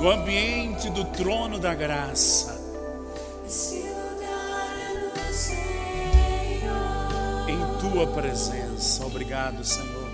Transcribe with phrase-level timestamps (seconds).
[0.00, 2.60] no ambiente do trono da graça.
[7.48, 9.06] Em tua presença.
[9.06, 10.10] Obrigado, Senhor.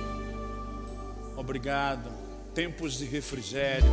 [1.36, 2.10] Obrigado.
[2.54, 3.90] Tempos de refrigério.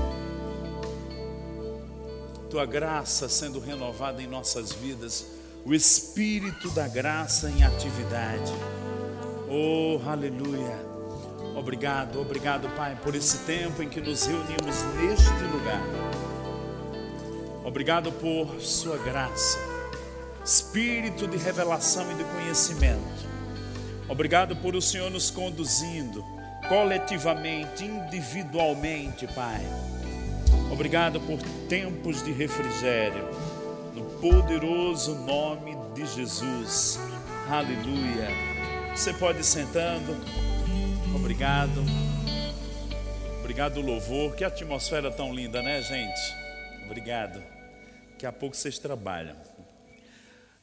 [2.49, 5.25] Tua graça sendo renovada em nossas vidas.
[5.65, 8.53] O Espírito da graça em atividade.
[9.49, 10.88] Oh, aleluia.
[11.55, 15.83] Obrigado, obrigado, Pai, por esse tempo em que nos reunimos neste lugar.
[17.63, 19.59] Obrigado por Sua graça,
[20.43, 23.27] Espírito de revelação e de conhecimento.
[24.07, 26.23] Obrigado por o Senhor nos conduzindo
[26.67, 29.61] coletivamente, individualmente, Pai.
[30.71, 33.27] Obrigado por tempos de refrigério,
[33.95, 36.99] no poderoso nome de Jesus.
[37.49, 38.29] Aleluia.
[38.95, 40.48] Você pode ir sentando.
[41.15, 41.83] Obrigado.
[43.39, 44.35] Obrigado, louvor.
[44.35, 46.19] Que atmosfera tão linda, né, gente?
[46.85, 47.43] Obrigado.
[48.11, 49.35] Daqui a pouco vocês trabalham.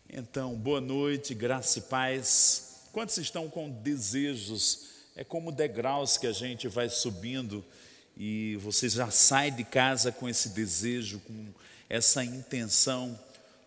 [0.08, 2.88] Então, boa noite, graça e paz.
[2.92, 4.90] Quantos estão com desejos?
[5.16, 7.64] É como degraus que a gente vai subindo
[8.16, 11.48] e você já sai de casa com esse desejo, com
[11.88, 13.18] essa intenção.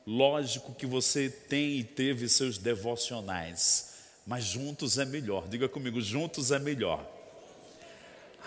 [0.06, 3.89] Lógico que você tem e teve seus devocionais,
[4.30, 5.48] mas juntos é melhor.
[5.48, 7.04] Diga comigo, juntos é melhor.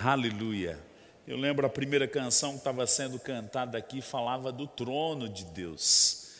[0.01, 0.79] Aleluia.
[1.27, 6.35] Eu lembro a primeira canção que estava sendo cantada aqui falava do trono de Deus.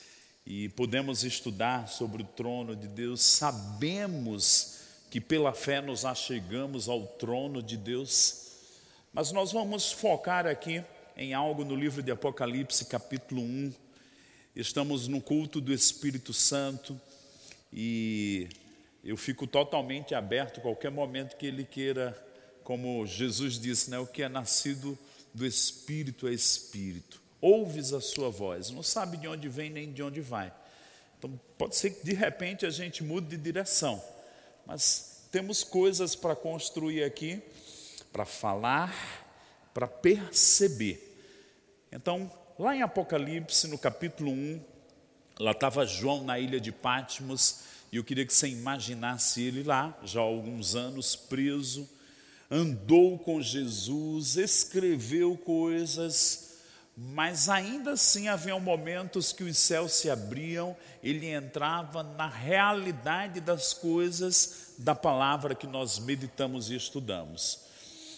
[0.47, 4.79] E podemos estudar sobre o trono de Deus, sabemos
[5.11, 8.47] que pela fé nos achegamos ao trono de Deus.
[9.13, 10.85] Mas nós vamos focar aqui
[11.17, 13.73] em algo no livro de Apocalipse, capítulo 1.
[14.55, 16.97] Estamos no culto do Espírito Santo
[17.73, 18.49] e
[19.05, 22.17] eu fico totalmente aberto a qualquer momento que ele queira,
[22.63, 24.97] como Jesus disse, né, o que é nascido
[25.35, 27.21] do Espírito é Espírito.
[27.41, 30.53] Ouves a sua voz, não sabe de onde vem nem de onde vai.
[31.19, 34.03] Então pode ser que de repente a gente mude de direção,
[34.65, 37.43] mas temos coisas para construir aqui,
[38.13, 38.93] para falar,
[39.73, 41.17] para perceber.
[41.91, 44.65] Então, lá em Apocalipse, no capítulo 1,
[45.41, 49.95] lá estava João na ilha de Patmos, e eu queria que você imaginasse ele lá,
[50.03, 51.87] já há alguns anos, preso,
[52.51, 56.55] andou com Jesus, escreveu coisas,
[56.97, 63.75] mas ainda assim haviam momentos que os céus se abriam, ele entrava na realidade das
[63.75, 67.61] coisas da palavra que nós meditamos e estudamos.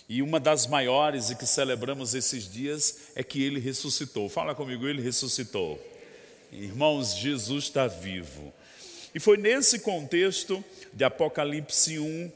[0.08, 4.28] E uma das maiores e que celebramos esses dias é que ele ressuscitou.
[4.28, 5.80] Fala comigo, ele ressuscitou.
[6.52, 8.52] Irmãos, Jesus está vivo.
[9.14, 12.32] E foi nesse contexto de Apocalipse 1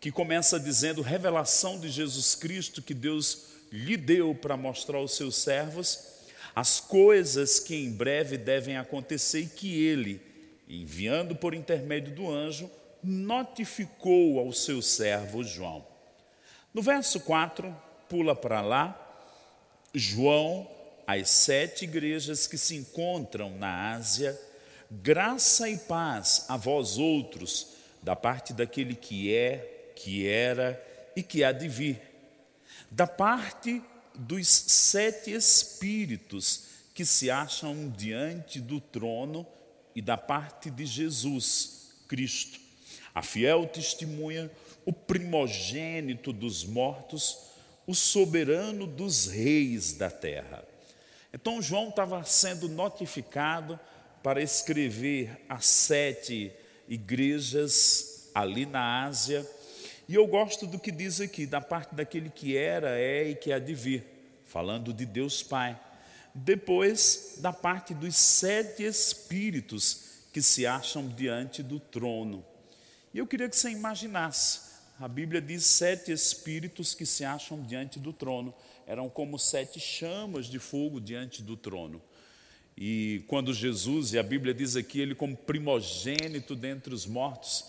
[0.00, 5.36] que começa dizendo revelação de Jesus Cristo que Deus lhe deu para mostrar aos seus
[5.36, 6.12] servos
[6.54, 10.20] as coisas que em breve devem acontecer e que ele,
[10.68, 12.70] enviando por intermédio do anjo,
[13.02, 15.84] notificou ao seu servo João.
[16.72, 17.74] No verso 4,
[18.08, 18.98] pula para lá,
[19.94, 20.70] João,
[21.06, 24.38] as sete igrejas que se encontram na Ásia,
[25.00, 27.68] graça e paz a vós outros,
[28.02, 30.82] da parte daquele que é, que era
[31.16, 32.00] e que há de vir,
[32.90, 33.82] da parte
[34.14, 36.64] dos sete espíritos
[36.94, 39.46] que se acham diante do trono
[39.94, 42.60] e da parte de Jesus Cristo,
[43.14, 44.50] a fiel testemunha,
[44.84, 47.38] o primogênito dos mortos,
[47.86, 50.64] o soberano dos reis da terra.
[51.32, 53.80] Então João estava sendo notificado
[54.22, 56.52] para escrever as sete
[56.88, 59.48] igrejas ali na Ásia.
[60.08, 63.52] E eu gosto do que diz aqui, da parte daquele que era, é e que
[63.52, 64.04] há de vir,
[64.44, 65.78] falando de Deus Pai.
[66.34, 72.44] Depois, da parte dos sete espíritos que se acham diante do trono.
[73.12, 77.98] E eu queria que você imaginasse, a Bíblia diz sete espíritos que se acham diante
[77.98, 78.54] do trono,
[78.86, 82.00] eram como sete chamas de fogo diante do trono.
[82.84, 87.66] E quando Jesus, e a Bíblia diz aqui, ele como primogênito dentre os mortos,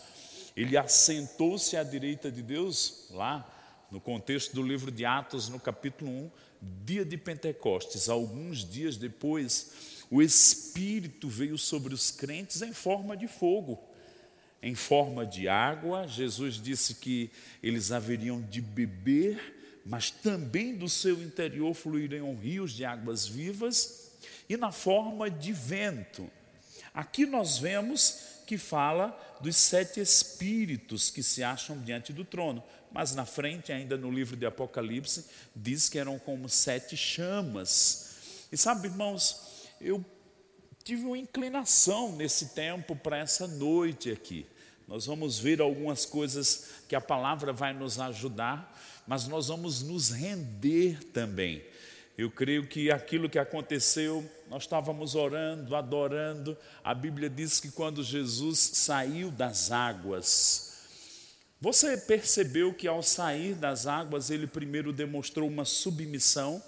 [0.57, 3.47] ele assentou-se à direita de Deus, lá
[3.91, 6.31] no contexto do livro de Atos, no capítulo 1,
[6.83, 13.27] dia de Pentecostes, alguns dias depois, o Espírito veio sobre os crentes em forma de
[13.27, 13.79] fogo,
[14.63, 16.07] em forma de água.
[16.07, 17.29] Jesus disse que
[17.61, 24.02] eles haveriam de beber, mas também do seu interior fluiriam rios de águas vivas,
[24.47, 26.29] e na forma de vento.
[26.93, 33.15] Aqui nós vemos que fala dos sete espíritos que se acham diante do trono, mas
[33.15, 35.25] na frente, ainda no livro de Apocalipse,
[35.55, 38.11] diz que eram como sete chamas.
[38.51, 40.05] E sabe, irmãos, eu
[40.83, 44.45] tive uma inclinação nesse tempo para essa noite aqui.
[44.87, 50.11] Nós vamos ver algumas coisas que a palavra vai nos ajudar, mas nós vamos nos
[50.11, 51.63] render também.
[52.15, 56.55] Eu creio que aquilo que aconteceu, nós estávamos orando, adorando.
[56.83, 60.73] A Bíblia diz que quando Jesus saiu das águas,
[61.59, 66.61] você percebeu que ao sair das águas, ele primeiro demonstrou uma submissão.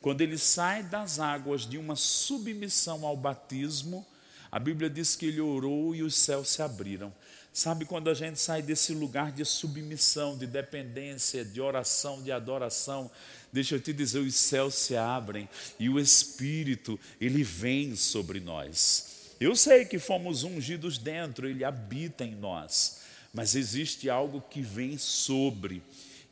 [0.00, 4.06] Quando ele sai das águas de uma submissão ao batismo,
[4.50, 7.12] a Bíblia diz que ele orou e os céus se abriram.
[7.52, 13.10] Sabe quando a gente sai desse lugar de submissão, de dependência, de oração, de adoração,
[13.52, 15.48] deixa eu te dizer, os céus se abrem
[15.78, 19.34] e o Espírito, ele vem sobre nós.
[19.40, 23.00] Eu sei que fomos ungidos dentro, ele habita em nós,
[23.32, 25.82] mas existe algo que vem sobre.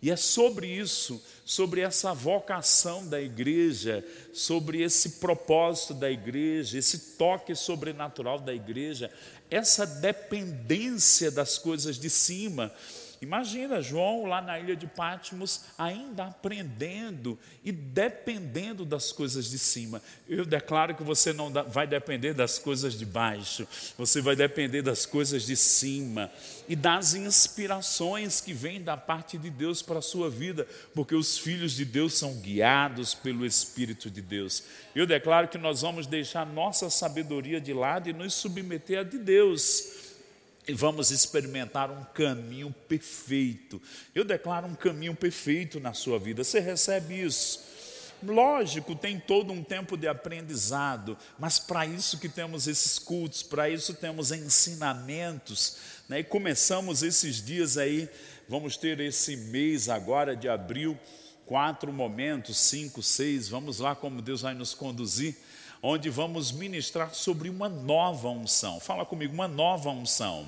[0.02, 7.16] E é sobre isso, sobre essa vocação da igreja, sobre esse propósito da igreja, esse
[7.16, 9.10] toque sobrenatural da igreja,
[9.50, 12.72] essa dependência das coisas de cima
[13.20, 20.02] Imagina João lá na ilha de Patmos, ainda aprendendo e dependendo das coisas de cima.
[20.28, 23.66] Eu declaro que você não vai depender das coisas de baixo,
[23.96, 26.30] você vai depender das coisas de cima
[26.68, 31.38] e das inspirações que vêm da parte de Deus para a sua vida, porque os
[31.38, 34.62] filhos de Deus são guiados pelo Espírito de Deus.
[34.94, 39.18] Eu declaro que nós vamos deixar nossa sabedoria de lado e nos submeter a de
[39.18, 40.05] Deus
[40.74, 43.80] vamos experimentar um caminho perfeito.
[44.14, 46.42] Eu declaro um caminho perfeito na sua vida.
[46.42, 47.64] Você recebe isso?
[48.22, 53.68] Lógico, tem todo um tempo de aprendizado, mas para isso que temos esses cultos, para
[53.68, 55.76] isso temos ensinamentos,
[56.08, 56.20] né?
[56.20, 58.08] E começamos esses dias aí,
[58.48, 60.98] vamos ter esse mês agora de abril,
[61.44, 65.36] quatro momentos, cinco, seis, vamos lá como Deus vai nos conduzir
[65.82, 68.80] onde vamos ministrar sobre uma nova unção.
[68.80, 70.46] Fala comigo, uma nova unção.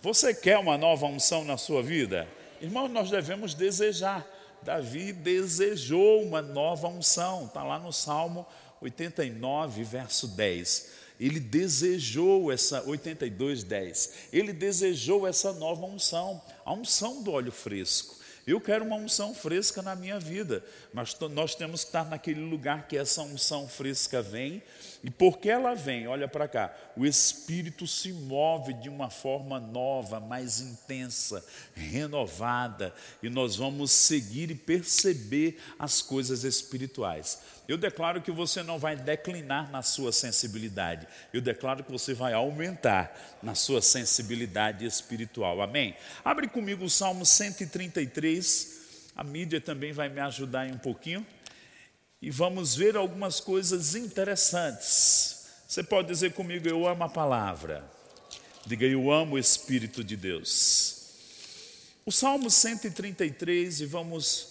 [0.00, 2.28] Você quer uma nova unção na sua vida?
[2.60, 4.26] Irmão, nós devemos desejar.
[4.62, 8.46] Davi desejou uma nova unção, está lá no Salmo
[8.80, 11.02] 89, verso 10.
[11.20, 14.12] Ele desejou essa, 82, 10.
[14.32, 18.21] Ele desejou essa nova unção, a unção do óleo fresco.
[18.46, 22.88] Eu quero uma unção fresca na minha vida, mas nós temos que estar naquele lugar
[22.88, 24.62] que essa unção fresca vem,
[25.04, 30.20] e porque ela vem, olha para cá, o Espírito se move de uma forma nova,
[30.20, 31.44] mais intensa,
[31.74, 37.40] renovada, e nós vamos seguir e perceber as coisas espirituais.
[37.66, 42.32] Eu declaro que você não vai declinar na sua sensibilidade, eu declaro que você vai
[42.32, 45.60] aumentar na sua sensibilidade espiritual.
[45.60, 45.96] Amém?
[46.24, 48.82] Abre comigo o Salmo 133,
[49.16, 51.26] a mídia também vai me ajudar aí um pouquinho,
[52.22, 55.46] e vamos ver algumas coisas interessantes.
[55.66, 57.84] Você pode dizer comigo, eu amo a palavra.
[58.64, 61.02] Diga, eu amo o Espírito de Deus.
[62.06, 64.48] O Salmo 133, e vamos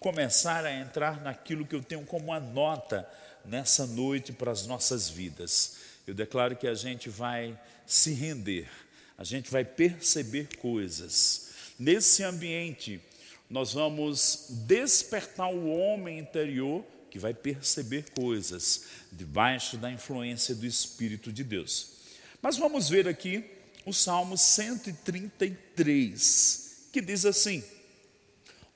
[0.00, 3.08] começar a entrar naquilo que eu tenho como uma nota
[3.44, 5.78] nessa noite para as nossas vidas.
[6.06, 8.68] Eu declaro que a gente vai se render,
[9.18, 11.48] a gente vai perceber coisas.
[11.76, 13.00] Nesse ambiente,
[13.48, 21.32] nós vamos despertar o homem interior que vai perceber coisas debaixo da influência do Espírito
[21.32, 21.92] de Deus.
[22.42, 23.44] Mas vamos ver aqui
[23.84, 27.62] o Salmo 133, que diz assim: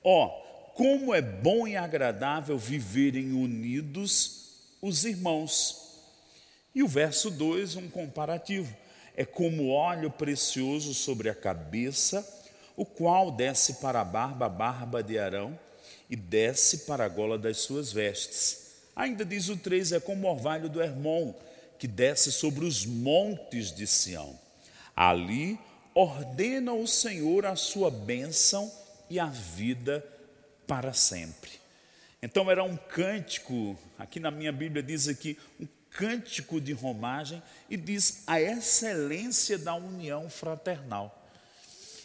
[0.03, 0.29] Ó, oh,
[0.73, 4.41] como é bom e agradável viverem unidos
[4.81, 5.99] os irmãos.
[6.73, 8.73] E o verso 2, um comparativo.
[9.15, 12.25] É como óleo precioso sobre a cabeça,
[12.81, 15.57] o qual desce para a barba, a barba de Arão,
[16.09, 18.71] e desce para a gola das suas vestes.
[18.95, 21.31] Ainda diz o 3, é como o orvalho do Hermon,
[21.77, 24.35] que desce sobre os montes de Sião.
[24.95, 25.59] Ali
[25.93, 28.71] ordena o Senhor a sua bênção
[29.11, 30.03] e a vida
[30.65, 31.51] para sempre.
[32.19, 37.77] Então era um cântico, aqui na minha Bíblia diz aqui, um cântico de romagem e
[37.77, 41.20] diz a excelência da união fraternal.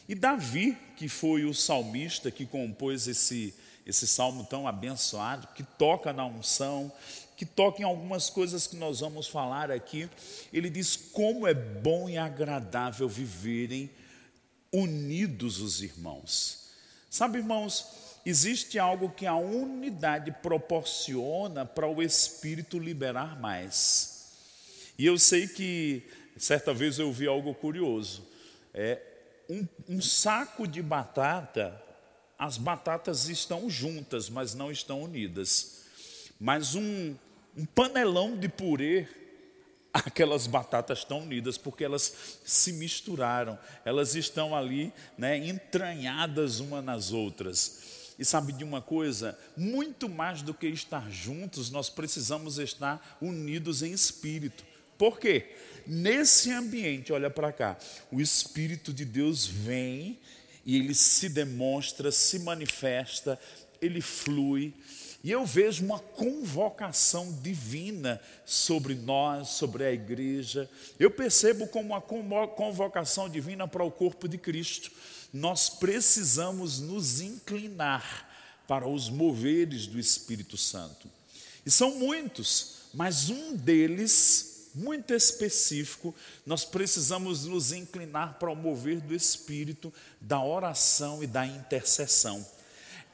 [0.08, 6.12] E Davi, que foi o salmista que compôs esse, esse salmo tão abençoado, que toca
[6.12, 6.92] na unção,
[7.36, 10.08] que toca em algumas coisas que nós vamos falar aqui,
[10.52, 13.90] ele diz como é bom e agradável viverem
[14.72, 16.68] unidos os irmãos.
[17.10, 17.86] Sabe, irmãos,
[18.24, 24.16] existe algo que a unidade proporciona para o Espírito liberar mais.
[24.98, 26.02] E eu sei que,
[26.36, 28.26] certa vez eu ouvi algo curioso.
[28.72, 29.00] É,
[29.48, 31.82] um, um saco de batata,
[32.38, 35.84] as batatas estão juntas, mas não estão unidas.
[36.38, 37.14] Mas um,
[37.56, 39.08] um panelão de purê,
[39.92, 47.12] aquelas batatas estão unidas, porque elas se misturaram, elas estão ali né, entranhadas uma nas
[47.12, 48.14] outras.
[48.18, 49.38] E sabe de uma coisa?
[49.56, 54.64] Muito mais do que estar juntos, nós precisamos estar unidos em espírito.
[54.98, 55.46] Por quê?
[55.86, 57.78] Nesse ambiente, olha para cá,
[58.10, 60.18] o Espírito de Deus vem
[60.64, 63.38] e ele se demonstra, se manifesta,
[63.80, 64.74] ele flui.
[65.22, 70.68] E eu vejo uma convocação divina sobre nós, sobre a igreja.
[70.98, 74.90] Eu percebo como uma convocação divina para o corpo de Cristo.
[75.32, 78.28] Nós precisamos nos inclinar
[78.66, 81.08] para os moveres do Espírito Santo.
[81.64, 86.14] E são muitos, mas um deles, muito específico,
[86.44, 92.46] nós precisamos nos inclinar para o mover do Espírito, da oração e da intercessão.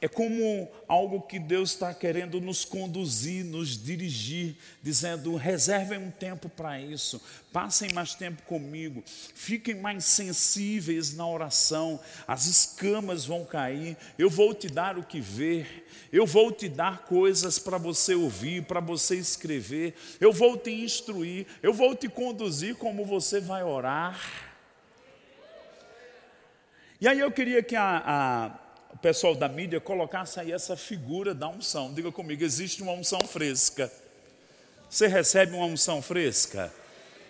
[0.03, 6.49] É como algo que Deus está querendo nos conduzir, nos dirigir, dizendo: reservem um tempo
[6.49, 7.21] para isso,
[7.53, 14.53] passem mais tempo comigo, fiquem mais sensíveis na oração, as escamas vão cair, eu vou
[14.53, 19.15] te dar o que ver, eu vou te dar coisas para você ouvir, para você
[19.15, 24.19] escrever, eu vou te instruir, eu vou te conduzir como você vai orar.
[26.99, 28.62] E aí eu queria que a, a
[28.93, 31.93] o pessoal da mídia colocasse aí essa figura da unção.
[31.93, 33.91] Diga comigo, existe uma unção fresca.
[34.89, 36.71] Você recebe uma unção fresca?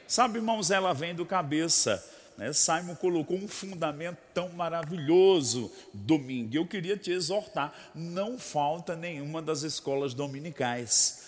[0.07, 2.03] Sabe, irmãos, ela vem do cabeça.
[2.37, 2.51] Né?
[2.51, 6.55] Simon colocou um fundamento tão maravilhoso domingo.
[6.55, 11.22] Eu queria te exortar: não falta nenhuma das escolas dominicais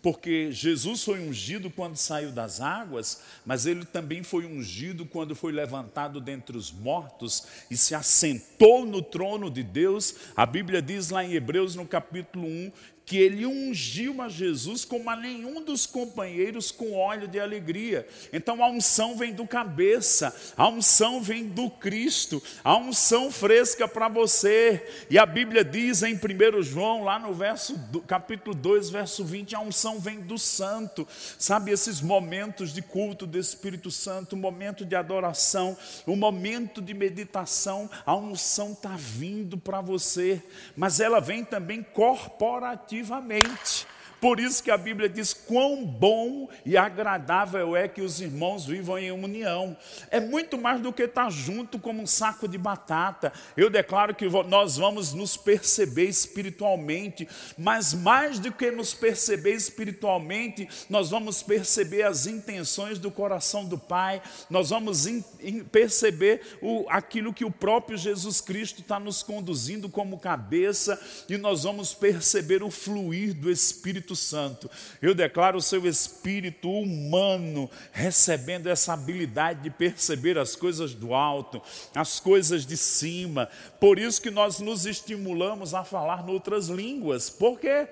[0.00, 5.52] porque Jesus foi ungido quando saiu das águas, mas ele também foi ungido quando foi
[5.52, 10.14] levantado dentre os mortos e se assentou no trono de Deus.
[10.36, 12.72] A Bíblia diz lá em Hebreus, no capítulo 1,
[13.08, 18.06] que ele ungiu a Jesus como a nenhum dos companheiros com óleo de alegria.
[18.30, 24.08] Então a unção vem do cabeça, a unção vem do Cristo, a unção fresca para
[24.08, 24.86] você.
[25.08, 29.60] E a Bíblia diz em 1 João, lá no verso capítulo 2, verso 20, a
[29.60, 31.08] unção vem do santo.
[31.38, 36.92] Sabe esses momentos de culto do Espírito Santo, um momento de adoração, um momento de
[36.92, 40.42] meditação, a unção está vindo para você,
[40.76, 43.86] mas ela vem também corporativa ativamente.
[44.20, 48.98] Por isso que a Bíblia diz quão bom e agradável é que os irmãos vivam
[48.98, 49.76] em união.
[50.10, 53.32] É muito mais do que estar junto como um saco de batata.
[53.56, 60.68] Eu declaro que nós vamos nos perceber espiritualmente, mas mais do que nos perceber espiritualmente,
[60.90, 64.20] nós vamos perceber as intenções do coração do Pai,
[64.50, 69.88] nós vamos in, in, perceber o, aquilo que o próprio Jesus Cristo está nos conduzindo
[69.88, 74.70] como cabeça, e nós vamos perceber o fluir do Espírito Espírito Santo.
[75.02, 81.60] Eu declaro o seu espírito humano recebendo essa habilidade de perceber as coisas do alto,
[81.94, 83.48] as coisas de cima.
[83.80, 87.28] Por isso que nós nos estimulamos a falar noutras línguas.
[87.28, 87.88] Porque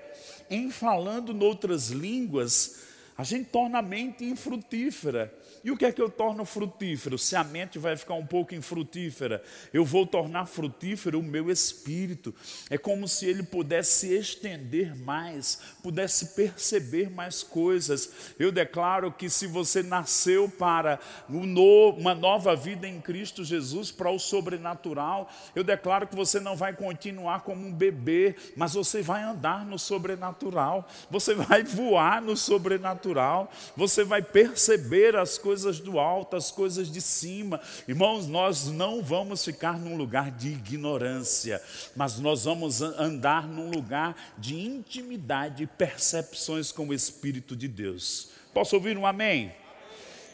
[0.48, 2.76] em falando noutras línguas,
[3.16, 5.32] a gente torna a mente infrutífera.
[5.64, 7.18] E o que é que eu torno frutífero?
[7.18, 12.34] Se a mente vai ficar um pouco infrutífera, eu vou tornar frutífero o meu espírito.
[12.70, 18.34] É como se ele pudesse estender mais, pudesse perceber mais coisas.
[18.38, 24.18] Eu declaro que se você nasceu para uma nova vida em Cristo Jesus, para o
[24.18, 29.64] sobrenatural, eu declaro que você não vai continuar como um bebê, mas você vai andar
[29.64, 36.36] no sobrenatural, você vai voar no sobrenatural, você vai perceber as coisas coisas do alto,
[36.36, 37.58] as coisas de cima.
[37.88, 41.62] Irmãos, nós não vamos ficar num lugar de ignorância,
[41.96, 48.28] mas nós vamos andar num lugar de intimidade e percepções com o Espírito de Deus.
[48.52, 49.50] Posso ouvir um amém?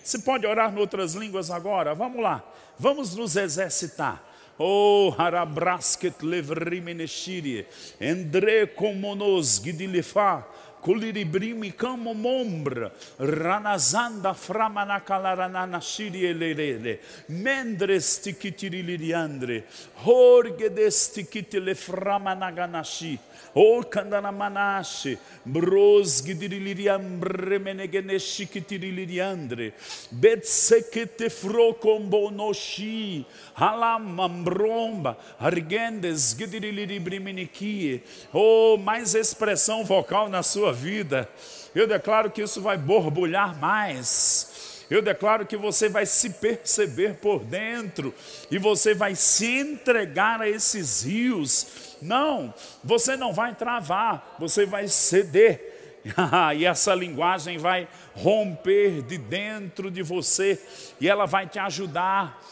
[0.03, 1.95] Você pode orar em outras línguas agora?
[1.95, 2.43] Vamos lá,
[2.77, 4.29] vamos nos exercitar.
[4.59, 7.67] Oh, harabrasket levrimeneshirie.
[8.01, 10.45] Endre komonos gidilifa.
[10.83, 16.99] Kuliribrimi kamo mombra, ranazanda framana kalaranana shirielele,
[17.29, 19.63] mendres tikitiriliandre,
[20.05, 23.17] horgedes tikitile framanaganashi,
[23.55, 29.75] o kandanamanashi, bros gidiriliam bremenegeneshi kitiriliandre,
[30.11, 41.29] betsekete frokombonoshi, halam ambromba, argendes gidirilibriminikie, oh, mais expressão vocal na sua vida.
[41.75, 44.51] Eu declaro que isso vai borbulhar mais.
[44.91, 48.15] Eu declaro que você vai se perceber por dentro
[48.51, 51.92] e você vai se entregar a esses rios.
[52.03, 56.01] Não, você não vai travar, você vai ceder.
[56.57, 60.61] e essa linguagem vai romper de dentro de você
[61.01, 62.43] e ela vai te ajudar.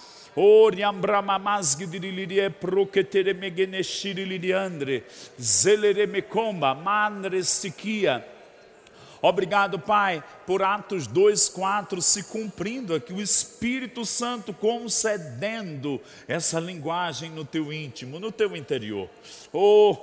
[7.42, 8.24] Stikia.
[9.22, 17.30] Obrigado, Pai, por Atos 2, 4 se cumprindo aqui, o Espírito Santo concedendo essa linguagem
[17.30, 19.08] no teu íntimo, no teu interior.
[19.52, 19.96] Oh,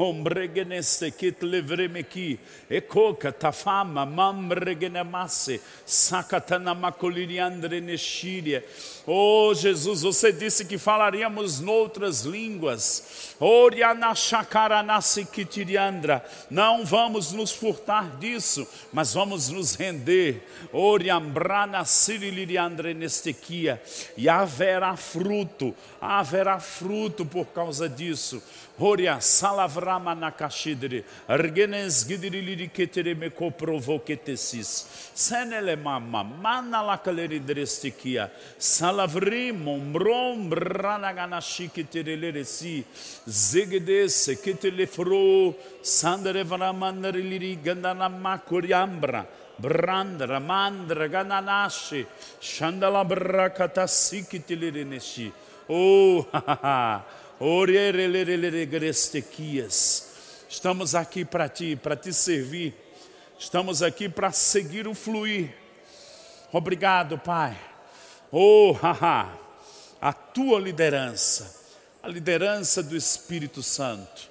[7.81, 8.65] neshiria.
[9.05, 13.35] Oh, Jesus, você disse que falaríamos noutras línguas.
[13.39, 16.25] Orianachacaranasi kitiriandra.
[16.49, 20.41] Não vamos nos furtar disso, mas vamos nos render.
[24.17, 28.41] E haverá fruto, haverá fruto por causa disso.
[28.79, 31.03] Horia salavrama nakashidri.
[31.27, 34.85] Ergenes gidirili ketereme ko provoketesis.
[35.15, 38.29] Senele mama mana la kaleri drestikia.
[38.59, 42.85] Salavri mombrom ranagana shiketerelere si.
[43.25, 49.25] Zegedes ketelefro sandere varamandariliri gandana makoriambra.
[49.59, 52.05] Brandra, mandra, gananashi,
[52.39, 53.87] shandala brakata
[54.85, 55.31] Neshi.
[55.67, 57.03] Oh, ha, ha, ha.
[60.49, 62.73] Estamos aqui para ti, para te servir.
[63.37, 65.53] Estamos aqui para seguir o fluir.
[66.51, 67.55] Obrigado, Pai.
[68.31, 69.37] Oh, haha,
[70.01, 71.63] a tua liderança,
[72.01, 74.29] a liderança do Espírito Santo.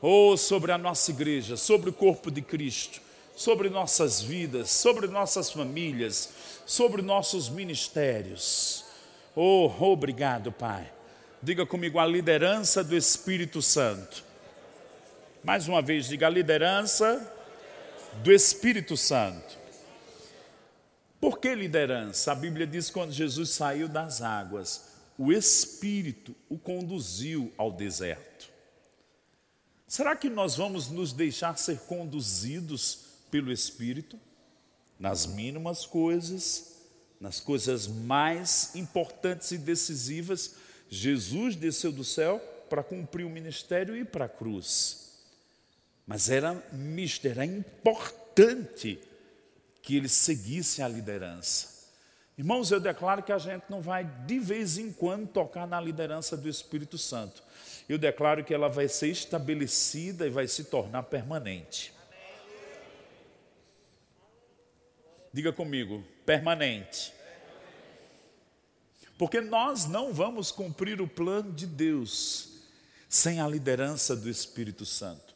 [0.00, 3.00] Oh, sobre a nossa igreja, sobre o corpo de Cristo,
[3.34, 6.28] sobre nossas vidas, sobre nossas famílias,
[6.64, 8.84] sobre nossos ministérios.
[9.34, 10.95] Oh, obrigado, Pai.
[11.46, 14.24] Diga comigo a liderança do Espírito Santo.
[15.44, 17.24] Mais uma vez, diga a liderança
[18.24, 19.56] do Espírito Santo.
[21.20, 22.32] Por que liderança?
[22.32, 28.50] A Bíblia diz que quando Jesus saiu das águas, o Espírito o conduziu ao deserto.
[29.86, 32.98] Será que nós vamos nos deixar ser conduzidos
[33.30, 34.18] pelo Espírito?
[34.98, 36.72] Nas mínimas coisas,
[37.20, 44.04] nas coisas mais importantes e decisivas, Jesus desceu do céu para cumprir o ministério e
[44.04, 45.06] para a cruz.
[46.06, 48.98] Mas era mister, era importante
[49.82, 51.76] que ele seguisse a liderança.
[52.38, 56.36] Irmãos, eu declaro que a gente não vai de vez em quando tocar na liderança
[56.36, 57.42] do Espírito Santo.
[57.88, 61.94] Eu declaro que ela vai ser estabelecida e vai se tornar permanente.
[65.32, 67.12] Diga comigo, permanente.
[69.18, 72.56] Porque nós não vamos cumprir o plano de Deus
[73.08, 75.34] sem a liderança do Espírito Santo.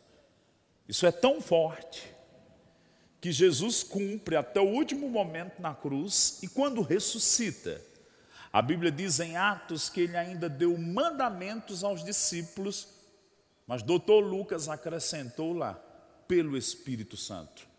[0.89, 2.13] Isso é tão forte
[3.21, 7.81] que Jesus cumpre até o último momento na cruz e quando ressuscita,
[8.53, 12.89] a Bíblia diz em Atos que ele ainda deu mandamentos aos discípulos,
[13.67, 15.79] mas doutor Lucas acrescentou lá,
[16.27, 17.70] pelo Espírito Santo.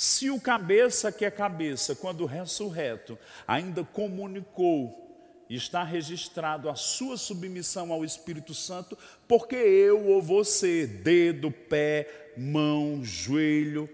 [0.00, 7.92] Se o cabeça que é cabeça, quando ressurreto, ainda comunicou está registrado a sua submissão
[7.92, 8.96] ao Espírito Santo,
[9.28, 13.90] porque eu ou você, dedo, pé, mão, joelho,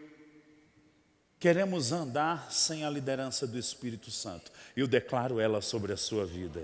[1.41, 4.53] queremos andar sem a liderança do Espírito Santo.
[4.77, 6.63] Eu declaro ela sobre a sua vida.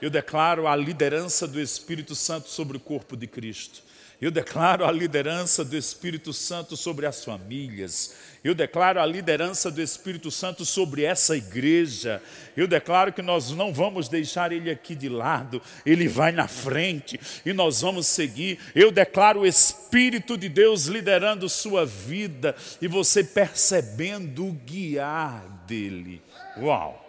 [0.00, 3.82] Eu declaro a liderança do Espírito Santo sobre o corpo de Cristo.
[4.20, 8.16] Eu declaro a liderança do Espírito Santo sobre as famílias.
[8.42, 12.20] Eu declaro a liderança do Espírito Santo sobre essa igreja.
[12.56, 15.62] Eu declaro que nós não vamos deixar ele aqui de lado.
[15.86, 18.58] Ele vai na frente e nós vamos seguir.
[18.74, 26.20] Eu declaro o Espírito de Deus liderando sua vida e você percebendo o guiar dele.
[26.58, 27.04] Uau!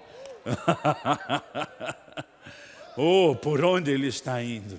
[3.02, 4.78] Oh, por onde ele está indo?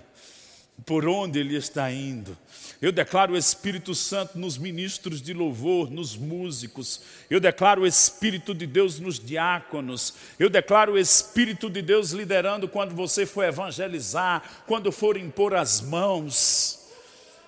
[0.91, 2.37] Por onde ele está indo?
[2.83, 7.01] Eu declaro o Espírito Santo nos ministros de louvor, nos músicos.
[7.31, 10.15] Eu declaro o Espírito de Deus nos diáconos.
[10.37, 15.81] Eu declaro o Espírito de Deus liderando quando você for evangelizar, quando for impor as
[15.81, 16.91] mãos.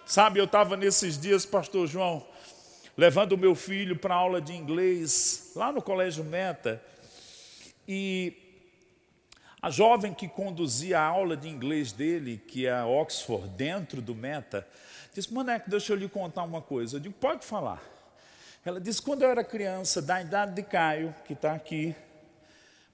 [0.07, 2.25] Sabe, eu estava nesses dias, Pastor João,
[2.97, 6.81] levando o meu filho para aula de inglês, lá no Colégio Meta.
[7.89, 8.42] E
[9.63, 14.13] a jovem que conduzia a aula de inglês dele, que é a Oxford, dentro do
[14.13, 14.67] Meta,
[15.15, 16.97] disse: Moneco, deixa eu lhe contar uma coisa.
[16.97, 17.81] Eu digo: pode falar.
[18.65, 21.95] Ela disse: quando eu era criança, da idade de Caio, que está aqui,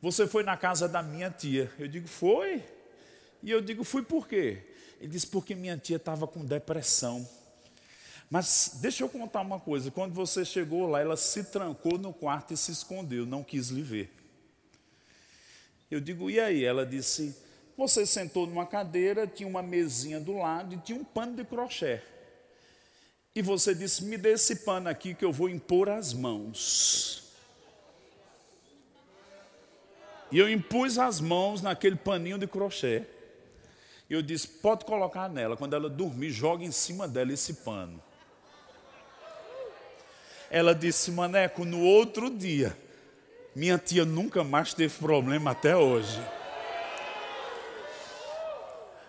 [0.02, 1.72] você foi na casa da minha tia.
[1.78, 2.62] Eu digo: foi.
[3.42, 4.62] E eu digo: fui por quê?
[5.00, 7.26] Ele disse: porque minha tia estava com depressão.
[8.31, 12.52] Mas deixa eu contar uma coisa: quando você chegou lá, ela se trancou no quarto
[12.52, 14.17] e se escondeu, não quis lhe ver.
[15.90, 16.64] Eu digo: e aí?
[16.64, 17.37] Ela disse:
[17.77, 22.01] você sentou numa cadeira, tinha uma mesinha do lado e tinha um pano de crochê.
[23.35, 27.33] E você disse: me dê esse pano aqui que eu vou impor as mãos.
[30.31, 33.05] E eu impus as mãos naquele paninho de crochê.
[34.11, 35.57] E eu disse: pode colocar nela.
[35.57, 38.03] Quando ela dormir, joga em cima dela esse pano.
[40.51, 42.77] Ela disse: Maneco, no outro dia,
[43.59, 46.23] minha tia nunca mais teve problema até hoje.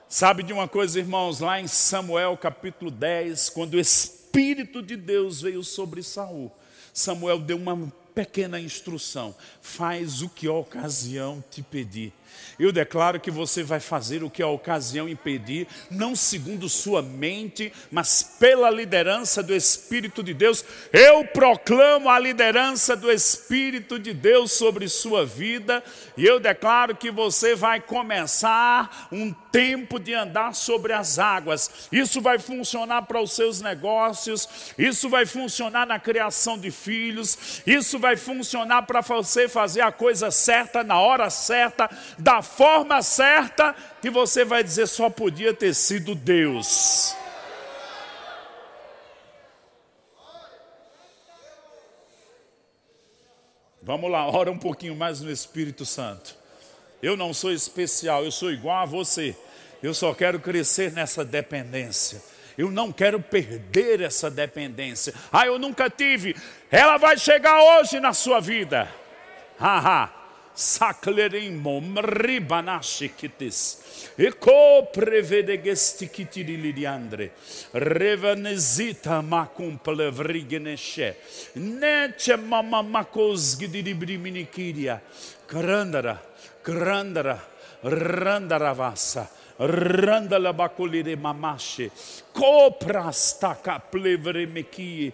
[0.07, 5.39] Sabe de uma coisa, irmãos, lá em Samuel capítulo 10, quando o Espírito de Deus
[5.39, 6.51] veio sobre Saul,
[6.91, 12.11] Samuel deu uma pequena instrução: faz o que a ocasião te pedir.
[12.59, 17.71] Eu declaro que você vai fazer o que a ocasião impedir, não segundo sua mente,
[17.89, 20.63] mas pela liderança do Espírito de Deus.
[20.91, 25.83] Eu proclamo a liderança do Espírito de Deus sobre sua vida,
[26.17, 31.87] e eu declaro que você vai começar um tempo de andar sobre as águas.
[31.91, 37.97] Isso vai funcionar para os seus negócios, isso vai funcionar na criação de filhos, isso
[37.97, 44.09] vai funcionar para você fazer a coisa certa na hora certa da forma certa, que
[44.09, 47.15] você vai dizer só podia ter sido Deus.
[53.81, 56.35] Vamos lá, ora um pouquinho mais no Espírito Santo.
[57.01, 59.35] Eu não sou especial, eu sou igual a você.
[59.81, 62.21] Eu só quero crescer nessa dependência.
[62.57, 65.13] Eu não quero perder essa dependência.
[65.31, 66.35] Ah, eu nunca tive.
[66.69, 68.93] Ela vai chegar hoje na sua vida.
[69.57, 70.18] Haha
[70.59, 73.77] saclerimum ribanashe kitis.
[74.15, 77.31] e Eco prevede gestichitiri lidiandre.
[77.71, 81.15] Revenezita macum plevrigeneshe.
[81.53, 85.01] Nece mama macos gidiribriminikiria.
[85.45, 86.19] Crandara,
[86.61, 87.39] crandara,
[87.81, 89.29] randaravasa.
[89.61, 91.91] Randa la bacolire mamașe,
[92.31, 95.13] copra sta ca plevre mechie,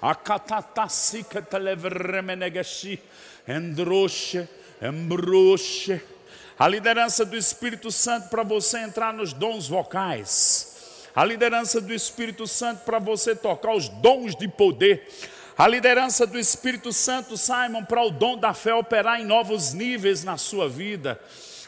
[0.00, 2.98] a catata si că te le vreme negăși,
[3.44, 4.48] îndroșe,
[4.82, 6.00] embruxe.
[6.58, 10.74] A liderança do Espírito Santo para você entrar nos dons vocais.
[11.14, 15.08] A liderança do Espírito Santo para você tocar os dons de poder.
[15.56, 20.22] A liderança do Espírito Santo, Simon, para o dom da fé operar em novos níveis
[20.22, 21.18] na sua vida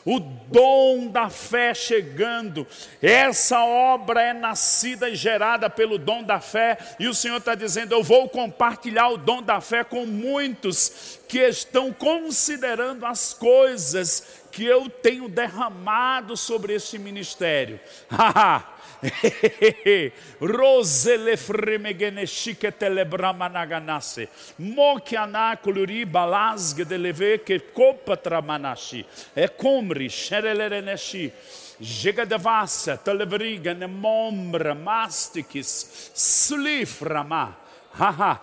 [0.05, 2.67] o dom da fé chegando.
[3.03, 7.93] Essa obra é nascida e gerada pelo dom da fé, e o Senhor está dizendo:
[7.93, 14.65] Eu vou compartilhar o dom da fé com muitos que estão considerando as coisas que
[14.65, 17.79] eu tenho derramado sobre este ministério.
[20.41, 24.29] Rosele fremegeneshike telebramanaganasse.
[24.59, 29.05] Mokianakuluri balasge deleve que copa tramanashi.
[29.35, 31.33] E comri sherelereneshi.
[31.81, 36.11] Jegadavasa telebriga ne mombra mastikis.
[36.15, 37.55] Sliframa.
[37.93, 38.41] Ha ha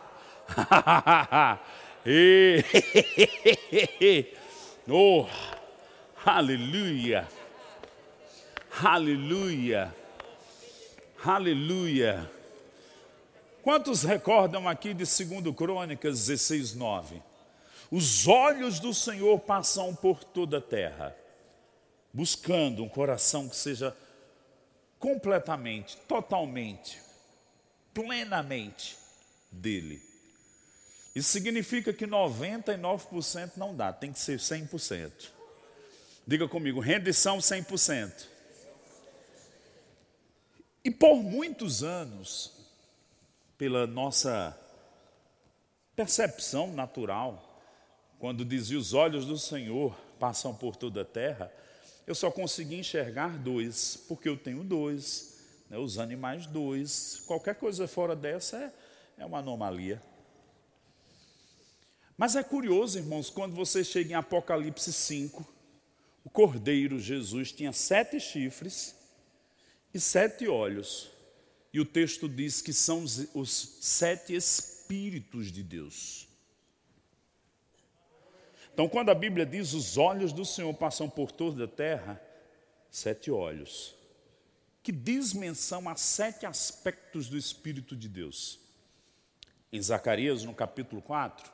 [1.32, 1.60] ha.
[4.88, 5.28] Oh,
[6.24, 7.28] aleluia.
[8.84, 10.05] Aleluia.
[11.28, 12.30] Aleluia.
[13.64, 17.20] Quantos recordam aqui de 2 Crônicas 16, 9?
[17.90, 21.16] Os olhos do Senhor passam por toda a terra,
[22.14, 23.98] buscando um coração que seja
[25.00, 27.02] completamente, totalmente,
[27.92, 28.96] plenamente
[29.52, 30.00] dele.
[31.16, 35.32] Isso significa que 99% não dá, tem que ser 100%.
[36.28, 38.35] Diga comigo, rendição 100%.
[40.86, 42.52] E por muitos anos,
[43.58, 44.56] pela nossa
[45.96, 47.60] percepção natural,
[48.20, 51.52] quando dizia os olhos do Senhor passam por toda a terra,
[52.06, 55.40] eu só consegui enxergar dois, porque eu tenho dois,
[55.72, 57.24] né, os animais dois.
[57.26, 58.72] Qualquer coisa fora dessa é,
[59.24, 60.00] é uma anomalia.
[62.16, 65.44] Mas é curioso, irmãos, quando você chega em Apocalipse 5,
[66.24, 69.04] o cordeiro Jesus tinha sete chifres
[69.96, 71.10] e sete olhos.
[71.72, 76.28] E o texto diz que são os, sete espíritos de Deus.
[78.74, 82.22] Então, quando a Bíblia diz os olhos do Senhor passam por toda a terra,
[82.92, 83.96] sete olhos,
[84.84, 88.60] que diz menção a sete aspectos do Espírito de Deus.
[89.72, 91.52] Em Zacarias, no capítulo 4,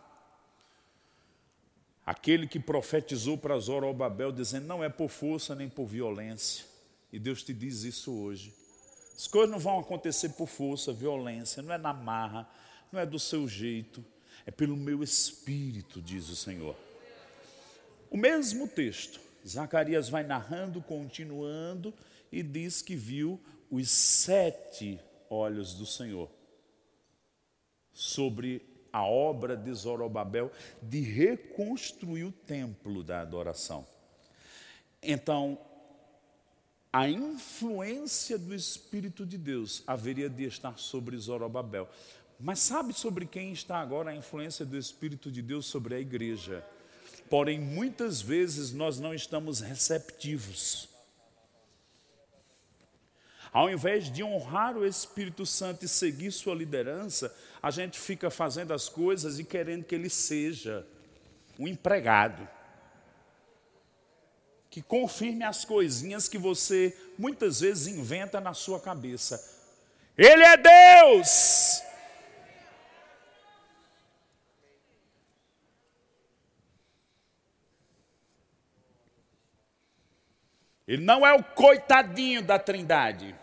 [2.04, 6.71] aquele que profetizou para Zorobabel, dizendo: Não é por força nem por violência,
[7.12, 8.54] e Deus te diz isso hoje.
[9.16, 12.50] As coisas não vão acontecer por força, violência, não é na marra,
[12.92, 14.04] não é do seu jeito,
[14.46, 16.76] é pelo meu espírito, diz o Senhor.
[18.10, 21.94] O mesmo texto, Zacarias vai narrando, continuando,
[22.32, 26.30] e diz que viu os sete olhos do Senhor
[27.94, 33.86] sobre a obra de Zorobabel de reconstruir o templo da adoração.
[35.02, 35.58] Então,
[36.94, 41.88] a influência do Espírito de Deus haveria de estar sobre Zorobabel.
[42.40, 46.66] Mas sabe sobre quem está agora a influência do Espírito de Deus sobre a igreja?
[47.30, 50.90] Porém, muitas vezes nós não estamos receptivos.
[53.54, 58.74] Ao invés de honrar o Espírito Santo e seguir sua liderança, a gente fica fazendo
[58.74, 60.86] as coisas e querendo que ele seja
[61.60, 62.48] um empregado.
[64.72, 69.40] Que confirme as coisinhas que você muitas vezes inventa na sua cabeça.
[70.18, 71.84] Ele é Deus!
[80.88, 83.36] Ele não é o coitadinho da trindade.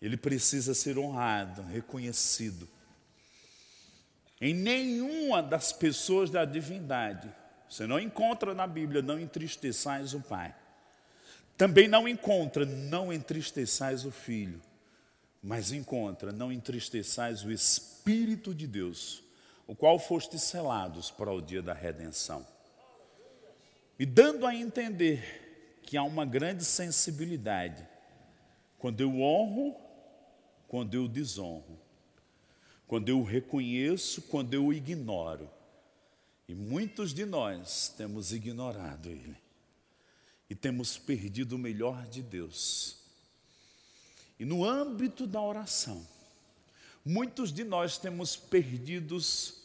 [0.00, 2.68] Ele precisa ser honrado, reconhecido.
[4.40, 7.28] Em nenhuma das pessoas da divindade,
[7.68, 10.54] você não encontra na Bíblia, não entristeçais o Pai.
[11.56, 14.62] Também não encontra, não entristeçais o Filho
[15.42, 19.22] mas encontra, não entristeçais o Espírito de Deus,
[19.66, 22.46] o qual foste selados para o dia da redenção.
[23.98, 27.86] E dando a entender que há uma grande sensibilidade
[28.78, 29.74] quando eu honro,
[30.68, 31.78] quando eu desonro,
[32.86, 35.50] quando eu reconheço, quando eu ignoro.
[36.46, 39.36] E muitos de nós temos ignorado Ele
[40.48, 42.98] e temos perdido o melhor de Deus
[44.38, 46.06] e no âmbito da oração,
[47.04, 49.62] muitos de nós temos perdidos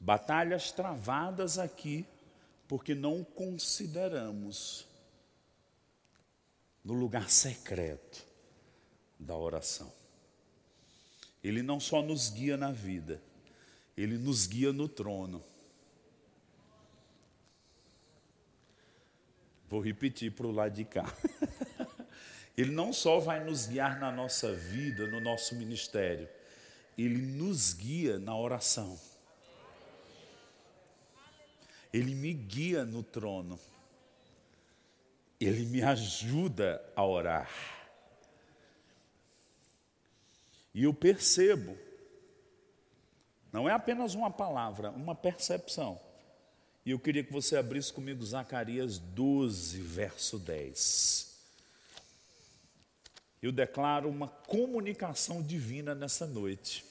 [0.00, 2.04] batalhas travadas aqui,
[2.66, 4.86] porque não consideramos
[6.84, 8.23] no lugar secreto
[9.18, 9.92] da oração.
[11.42, 13.20] Ele não só nos guia na vida,
[13.96, 15.42] ele nos guia no trono.
[19.68, 21.04] Vou repetir para o lado de cá.
[22.56, 26.28] Ele não só vai nos guiar na nossa vida, no nosso ministério,
[26.96, 28.98] ele nos guia na oração.
[31.92, 33.58] Ele me guia no trono.
[35.40, 37.50] Ele me ajuda a orar.
[40.74, 41.76] E eu percebo,
[43.52, 46.00] não é apenas uma palavra, uma percepção.
[46.84, 51.34] E eu queria que você abrisse comigo Zacarias 12, verso 10
[53.46, 56.82] eu declaro uma comunicação divina nessa noite.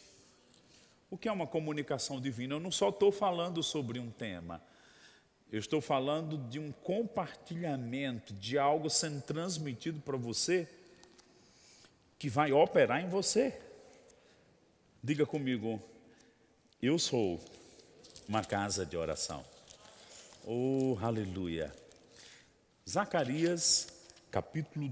[1.09, 2.53] O que é uma comunicação divina?
[2.53, 4.61] Eu não só estou falando sobre um tema,
[5.51, 10.69] eu estou falando de um compartilhamento, de algo sendo transmitido para você,
[12.19, 13.59] que vai operar em você.
[15.05, 15.81] Diga comigo,
[16.81, 17.37] eu sou
[18.25, 19.43] uma casa de oração.
[20.45, 21.75] Oh, aleluia.
[22.89, 23.89] Zacarias,
[24.31, 24.87] capítulo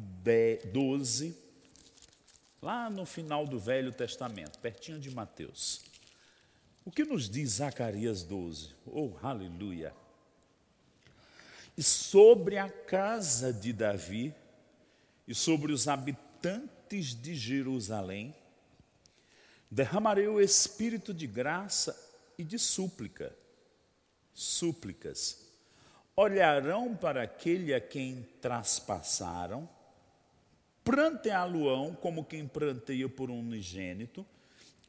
[0.66, 1.34] 12,
[2.62, 5.82] lá no final do Velho Testamento, pertinho de Mateus.
[6.84, 8.76] O que nos diz Zacarias 12?
[8.86, 9.94] Oh, aleluia!
[11.78, 14.36] E sobre a casa de Davi
[15.26, 18.36] e sobre os habitantes de Jerusalém,
[19.72, 21.98] derramarei o espírito de graça
[22.38, 23.34] e de súplica.
[24.34, 25.50] Súplicas.
[26.16, 29.68] Olharão para aquele a quem traspassaram
[30.84, 34.26] pranteá-lo-ão como quem pranteia por um unigênito,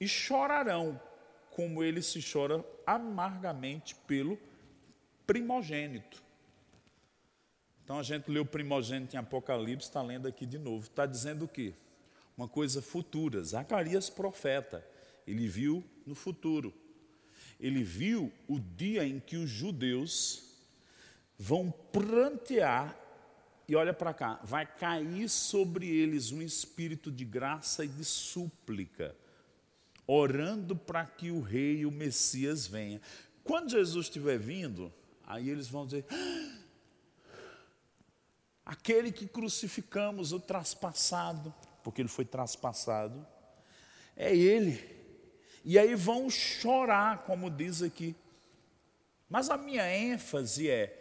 [0.00, 1.00] e chorarão,
[1.50, 4.38] como ele se chora amargamente pelo
[5.26, 6.22] primogênito.
[7.84, 10.86] Então a gente leu primogênito em Apocalipse, está lendo aqui de novo.
[10.86, 11.74] Está dizendo o quê?
[12.36, 13.42] Uma coisa futura.
[13.42, 14.86] Zacarias, profeta,
[15.26, 16.72] ele viu no futuro.
[17.60, 20.52] Ele viu o dia em que os judeus
[21.38, 22.98] vão prantear,
[23.68, 29.16] e olha para cá, vai cair sobre eles um espírito de graça e de súplica,
[30.06, 33.00] orando para que o rei, o Messias, venha.
[33.44, 34.92] Quando Jesus estiver vindo,
[35.24, 36.58] aí eles vão dizer: "Ah,
[38.64, 43.26] aquele que crucificamos, o traspassado, porque ele foi traspassado,
[44.16, 44.82] é ele.
[45.64, 48.14] E aí vão chorar, como diz aqui.
[49.28, 50.98] Mas a minha ênfase é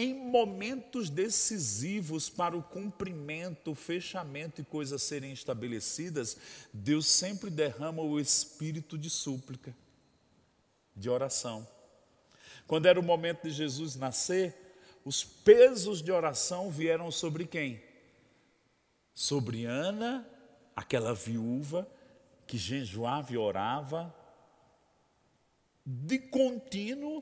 [0.00, 6.36] em momentos decisivos para o cumprimento, o fechamento e coisas serem estabelecidas,
[6.72, 9.74] Deus sempre derrama o espírito de súplica,
[10.94, 11.66] de oração.
[12.64, 14.54] Quando era o momento de Jesus nascer,
[15.04, 17.82] os pesos de oração vieram sobre quem?
[19.18, 20.24] Sobre Ana,
[20.76, 21.88] aquela viúva
[22.46, 24.14] que jejuava e orava
[25.84, 27.20] de contínuo,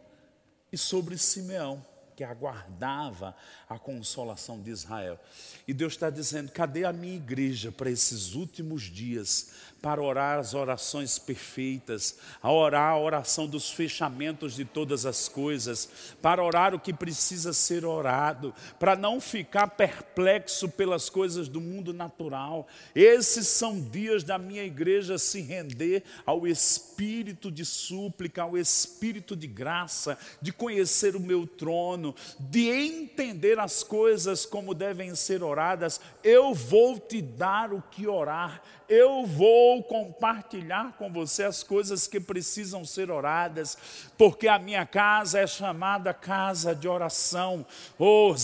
[0.70, 1.82] e sobre Simeão,
[2.16, 3.36] que aguardava
[3.68, 5.20] a consolação de Israel.
[5.68, 9.50] E Deus está dizendo: cadê a minha igreja para esses últimos dias,
[9.82, 15.88] para orar as orações perfeitas, a orar a oração dos fechamentos de todas as coisas,
[16.22, 21.92] para orar o que precisa ser orado, para não ficar perplexo pelas coisas do mundo
[21.92, 22.66] natural.
[22.94, 29.46] Esses são dias da minha igreja se render ao espírito de súplica, ao espírito de
[29.46, 32.05] graça, de conhecer o meu trono,
[32.38, 36.00] de entender as coisas como devem ser oradas.
[36.22, 42.20] Eu vou te dar o que orar eu vou compartilhar com você as coisas que
[42.20, 43.76] precisam ser oradas,
[44.16, 47.66] porque a minha casa é chamada casa de oração.
[47.98, 48.34] Oh.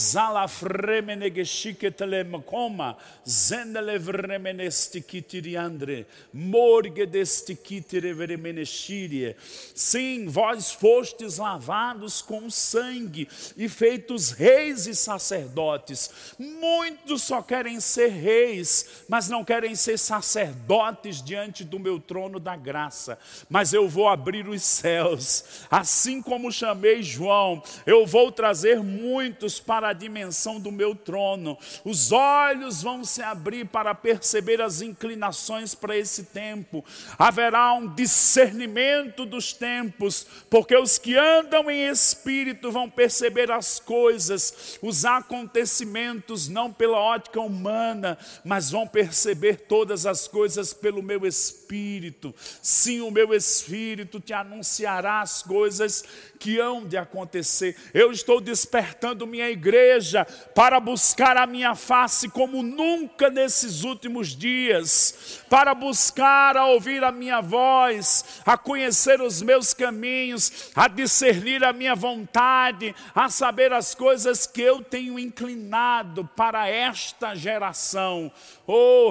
[9.74, 16.34] Sim, vós fostes lavados com sangue e feitos reis e sacerdotes.
[16.38, 22.40] Muitos só querem ser reis, mas não querem ser sacerdotes sacerdotes diante do meu trono
[22.40, 23.18] da graça,
[23.50, 29.88] mas eu vou abrir os céus, assim como chamei João, eu vou trazer muitos para
[29.88, 31.58] a dimensão do meu trono.
[31.84, 36.84] Os olhos vão se abrir para perceber as inclinações para esse tempo.
[37.18, 44.78] Haverá um discernimento dos tempos, porque os que andam em espírito vão perceber as coisas,
[44.80, 52.34] os acontecimentos não pela ótica humana, mas vão perceber todas as coisas pelo meu espírito.
[52.60, 56.04] Sim, o meu espírito te anunciará as coisas
[56.38, 57.76] que hão de acontecer.
[57.94, 65.40] Eu estou despertando minha igreja para buscar a minha face como nunca nesses últimos dias,
[65.48, 71.72] para buscar a ouvir a minha voz, a conhecer os meus caminhos, a discernir a
[71.72, 78.32] minha vontade, a saber as coisas que eu tenho inclinado para esta geração.
[78.66, 79.10] Oh,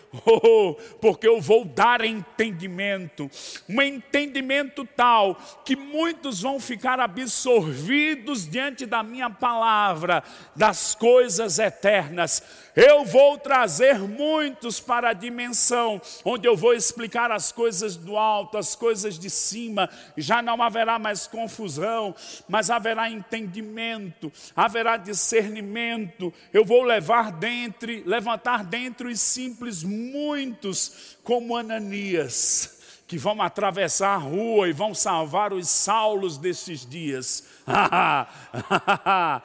[0.13, 3.31] Oh, porque eu vou dar entendimento,
[3.69, 10.21] um entendimento tal que muitos vão ficar absorvidos diante da minha palavra,
[10.53, 12.43] das coisas eternas.
[12.75, 18.57] Eu vou trazer muitos para a dimensão onde eu vou explicar as coisas do alto,
[18.57, 19.89] as coisas de cima.
[20.17, 22.15] Já não haverá mais confusão,
[22.47, 26.33] mas haverá entendimento, haverá discernimento.
[26.53, 32.81] Eu vou levar dentre, levantar dentre os simples muitos como Ananias
[33.11, 37.43] que vão atravessar a rua e vão salvar os saulos desses dias.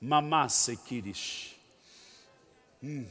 [0.00, 1.56] Mamasse kirish.
[2.82, 3.06] Hum.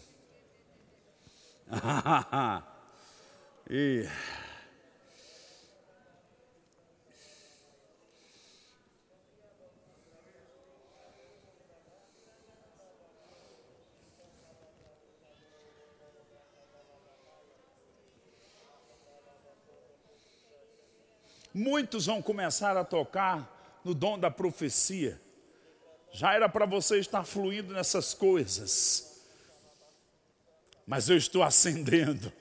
[21.58, 25.20] Muitos vão começar a tocar no dom da profecia.
[26.12, 29.24] Já era para você estar fluindo nessas coisas.
[30.86, 32.32] Mas eu estou acendendo.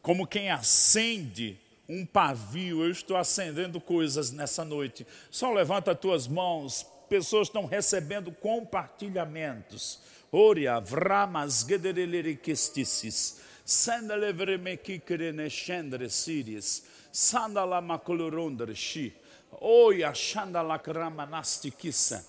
[0.00, 1.58] Como quem acende
[1.88, 5.04] um pavio, eu estou acendendo coisas nessa noite.
[5.32, 6.86] Só levanta as tuas mãos.
[7.08, 9.98] Pessoas estão recebendo compartilhamentos.
[10.30, 13.40] Oria, vramas, gedereleriquestices.
[13.64, 16.97] Sandalevremekikere shendre siris.
[17.18, 19.12] Sandala makulurundre shi.
[19.60, 22.22] Oia, shandala kramanastikissa.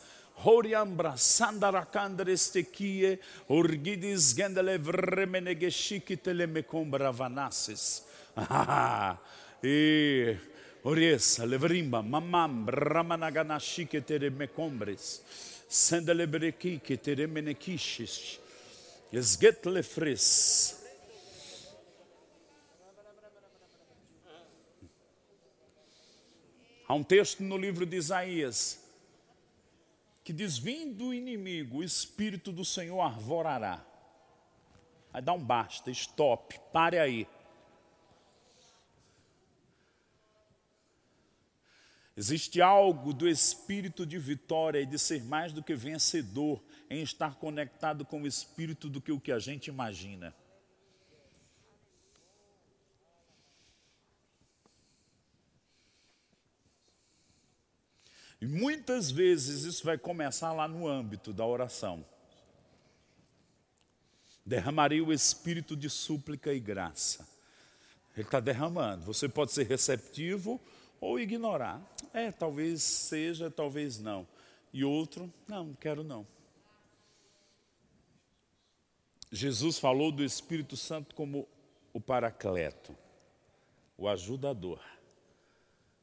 [0.43, 3.19] Horiambra sandarakandre stekie.
[3.49, 8.01] Orgidis gendele vremenegeshikitele mekombra vanasis.
[8.35, 9.15] Ah,
[9.61, 10.37] e
[10.85, 15.21] Oriesa, levrimba, mamam, ramanaganashike que tere mecombres,
[15.67, 18.39] sendelebreki que tere menekishis,
[26.89, 28.83] Há um texto no livro de Isaías
[30.23, 33.85] que diz: Vindo o inimigo, o Espírito do Senhor arvorará.
[35.13, 37.27] Aí dá um basta, stop, pare aí.
[42.17, 47.35] Existe algo do espírito de vitória e de ser mais do que vencedor em estar
[47.35, 50.35] conectado com o espírito do que o que a gente imagina.
[58.41, 62.05] E muitas vezes isso vai começar lá no âmbito da oração.
[64.45, 67.27] Derramaria o espírito de súplica e graça.
[68.15, 69.05] Ele está derramando.
[69.05, 70.59] Você pode ser receptivo
[70.99, 71.81] ou ignorar.
[72.13, 74.27] É, talvez seja, talvez não.
[74.73, 76.25] E outro, não, quero não.
[79.31, 81.47] Jesus falou do Espírito Santo como
[81.93, 82.95] o paracleto,
[83.97, 84.81] o ajudador.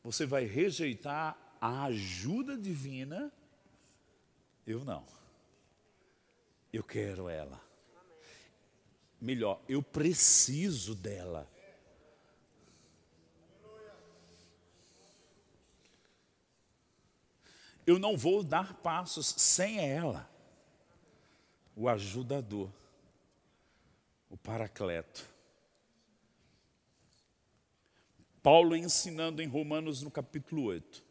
[0.05, 3.33] Você vai rejeitar a ajuda divina?
[4.67, 5.05] Eu não.
[6.73, 7.61] Eu quero ela.
[9.21, 11.49] Melhor, eu preciso dela.
[17.87, 20.29] eu não vou dar passos sem ela.
[21.77, 22.71] O ajudador,
[24.29, 25.25] o paracleto.
[28.43, 31.05] Paulo ensinando em Romanos no capítulo 8.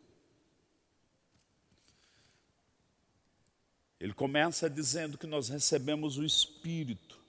[4.06, 7.20] Ele começa dizendo que nós recebemos o espírito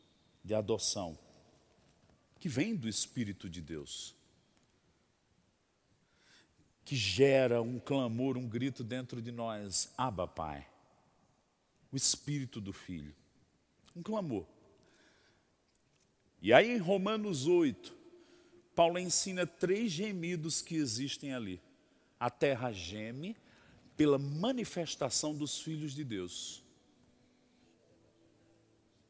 [0.44, 1.18] de adoção,
[2.38, 4.16] que vem do Espírito de Deus
[6.86, 10.64] que gera um clamor, um grito dentro de nós: Abba, Pai.
[11.90, 13.12] O espírito do filho.
[13.94, 14.46] Um clamor.
[16.40, 17.92] E aí em Romanos 8,
[18.74, 21.60] Paulo ensina três gemidos que existem ali.
[22.20, 23.36] A terra geme
[23.96, 26.62] pela manifestação dos filhos de Deus.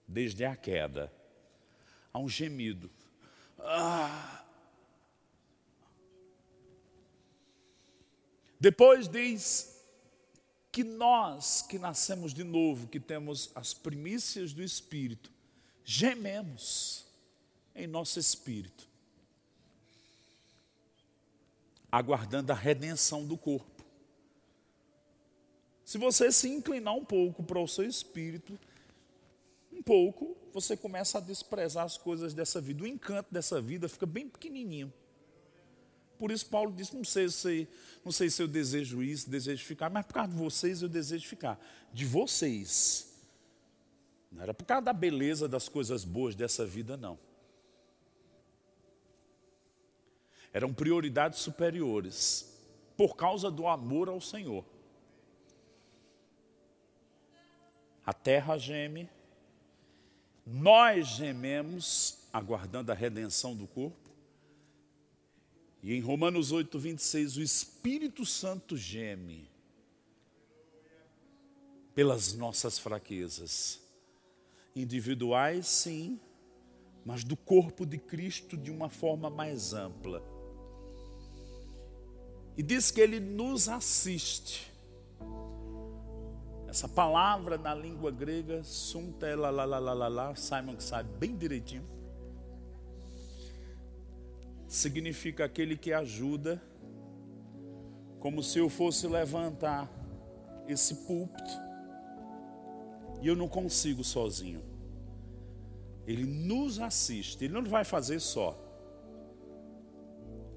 [0.06, 1.12] Desde a queda.
[2.12, 2.90] Há um gemido.
[3.58, 4.36] Ah,
[8.58, 9.82] Depois diz
[10.72, 15.30] que nós que nascemos de novo, que temos as primícias do Espírito,
[15.84, 17.06] gememos
[17.74, 18.88] em nosso espírito,
[21.92, 23.84] aguardando a redenção do corpo.
[25.84, 28.58] Se você se inclinar um pouco para o seu espírito,
[29.76, 32.82] um pouco, você começa a desprezar as coisas dessa vida.
[32.82, 34.92] O encanto dessa vida fica bem pequenininho.
[36.18, 37.68] Por isso Paulo disse, não sei, se,
[38.02, 41.28] não sei se eu desejo isso, desejo ficar, mas por causa de vocês eu desejo
[41.28, 41.60] ficar.
[41.92, 43.14] De vocês.
[44.32, 47.18] Não era por causa da beleza das coisas boas dessa vida, não.
[50.52, 52.50] Eram prioridades superiores,
[52.96, 54.64] por causa do amor ao Senhor.
[58.06, 59.10] A terra geme,
[60.46, 64.10] nós gememos, aguardando a redenção do corpo.
[65.82, 69.50] E em Romanos 8, 26, o Espírito Santo geme
[71.94, 73.80] pelas nossas fraquezas.
[74.74, 76.20] Individuais, sim,
[77.04, 80.22] mas do corpo de Cristo de uma forma mais ampla.
[82.56, 84.70] E diz que ele nos assiste.
[86.76, 91.34] Essa palavra na língua grega, sunta, la, la, la, la, la, Simon que sabe bem
[91.34, 91.82] direitinho
[94.68, 96.62] significa aquele que ajuda,
[98.20, 99.90] como se eu fosse levantar
[100.68, 101.50] esse púlpito
[103.22, 104.62] e eu não consigo sozinho.
[106.06, 108.54] Ele nos assiste, ele não vai fazer só.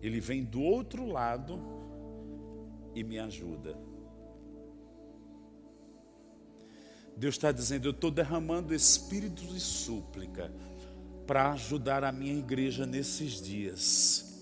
[0.01, 1.57] Ele vem do outro lado
[2.93, 3.87] e me ajuda.
[7.19, 10.49] Deus está dizendo: Eu estou derramando espírito de súplica
[11.27, 14.41] para ajudar a minha igreja nesses dias,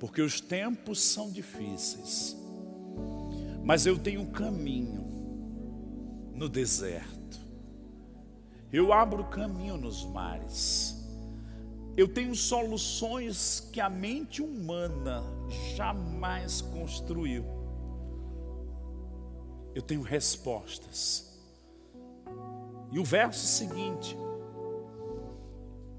[0.00, 2.34] porque os tempos são difíceis,
[3.62, 5.04] mas eu tenho caminho
[6.32, 7.38] no deserto,
[8.72, 10.96] eu abro caminho nos mares,
[11.94, 15.22] eu tenho soluções que a mente humana
[15.76, 17.44] jamais construiu.
[19.74, 21.33] Eu tenho respostas.
[22.94, 24.16] E o verso seguinte,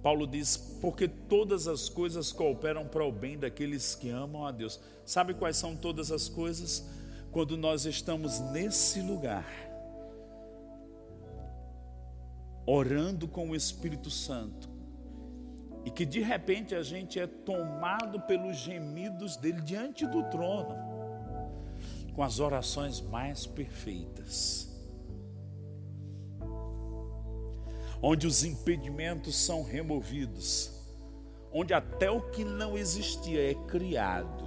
[0.01, 4.79] Paulo diz: Porque todas as coisas cooperam para o bem daqueles que amam a Deus.
[5.03, 6.87] Sabe quais são todas as coisas?
[7.33, 9.45] Quando nós estamos nesse lugar,
[12.65, 14.69] orando com o Espírito Santo,
[15.83, 20.77] e que de repente a gente é tomado pelos gemidos dele diante do trono,
[22.13, 24.73] com as orações mais perfeitas,
[28.07, 30.71] onde os impedimentos são removidos,
[31.51, 34.45] onde até o que não existia é criado,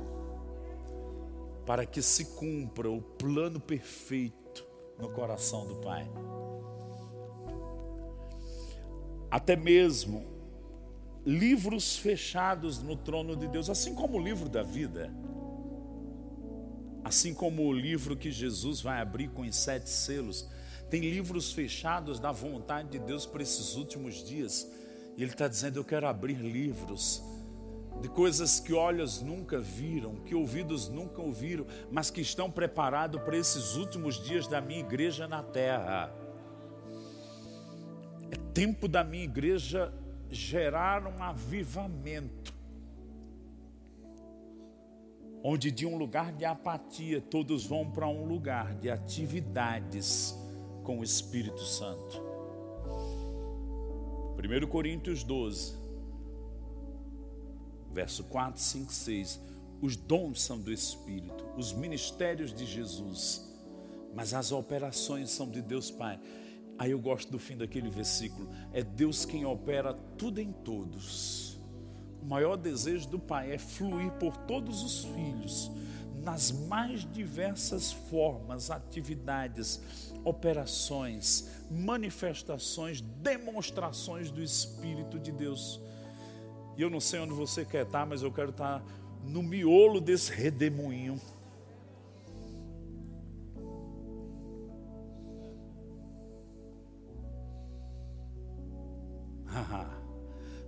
[1.67, 4.65] para que se cumpra o plano perfeito
[4.97, 6.09] no coração do Pai.
[9.29, 10.25] Até mesmo
[11.27, 15.13] livros fechados no trono de Deus, assim como o livro da vida,
[17.03, 20.49] assim como o livro que Jesus vai abrir com os sete selos,
[20.91, 24.71] tem livros fechados da vontade de Deus para esses últimos dias.
[25.17, 27.23] E Ele está dizendo: Eu quero abrir livros
[28.01, 33.37] de coisas que olhos nunca viram, que ouvidos nunca ouviram, mas que estão preparados para
[33.37, 36.13] esses últimos dias da minha igreja na terra.
[38.31, 39.93] É tempo da minha igreja
[40.31, 42.55] gerar um avivamento,
[45.43, 50.48] onde de um lugar de apatia todos vão para um lugar de atividades
[50.89, 52.19] com o Espírito Santo.
[54.39, 55.77] 1 Coríntios 12,
[57.93, 59.41] verso 4, 5, 6.
[59.83, 63.55] Os dons são do Espírito, os ministérios de Jesus,
[64.15, 66.19] mas as operações são de Deus Pai.
[66.79, 68.49] Aí eu gosto do fim daquele versículo.
[68.73, 71.61] É Deus quem opera tudo em todos.
[72.23, 75.71] O maior desejo do Pai é fluir por todos os filhos,
[76.25, 79.83] nas mais diversas formas, atividades,
[80.29, 85.81] operações, manifestações, demonstrações do Espírito de Deus.
[86.77, 88.83] E eu não sei onde você quer estar, mas eu quero estar
[89.25, 91.21] no miolo desse redemoinho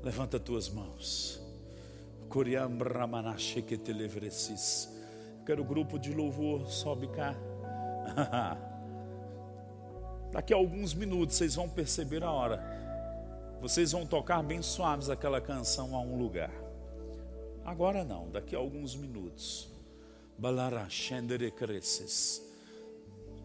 [0.02, 1.40] Levanta tuas mãos.
[5.44, 7.36] Quero o grupo de louvor, sobe cá.
[10.32, 12.62] Daqui a alguns minutos vocês vão perceber a hora.
[13.60, 16.52] Vocês vão tocar bem suaves aquela canção a um lugar.
[17.64, 19.68] Agora não, daqui a alguns minutos.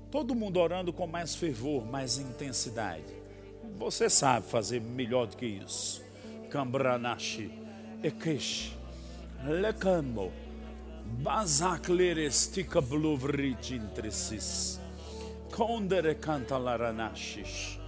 [0.10, 3.14] Todo mundo orando com mais fervor, mais intensidade.
[3.78, 6.02] Você sabe fazer melhor do que isso.
[6.50, 7.52] Cambranashi,
[8.02, 8.78] Ekesh,
[9.44, 10.32] Lecamo,
[11.22, 14.80] Bazakleres Tikabluvrich intresis,
[15.52, 17.80] Kondere cantalaranashish,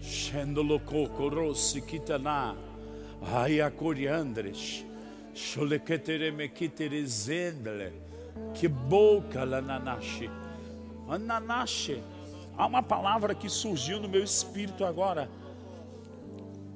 [0.00, 2.56] Scendolo coco rossi kitana,
[3.22, 4.84] Aya coriandres,
[5.34, 7.92] Sholeketere mekitere zendele,
[8.54, 10.30] que boca lananashi,
[11.08, 12.02] ananashi.
[12.56, 15.28] Há uma palavra que surgiu no meu espírito agora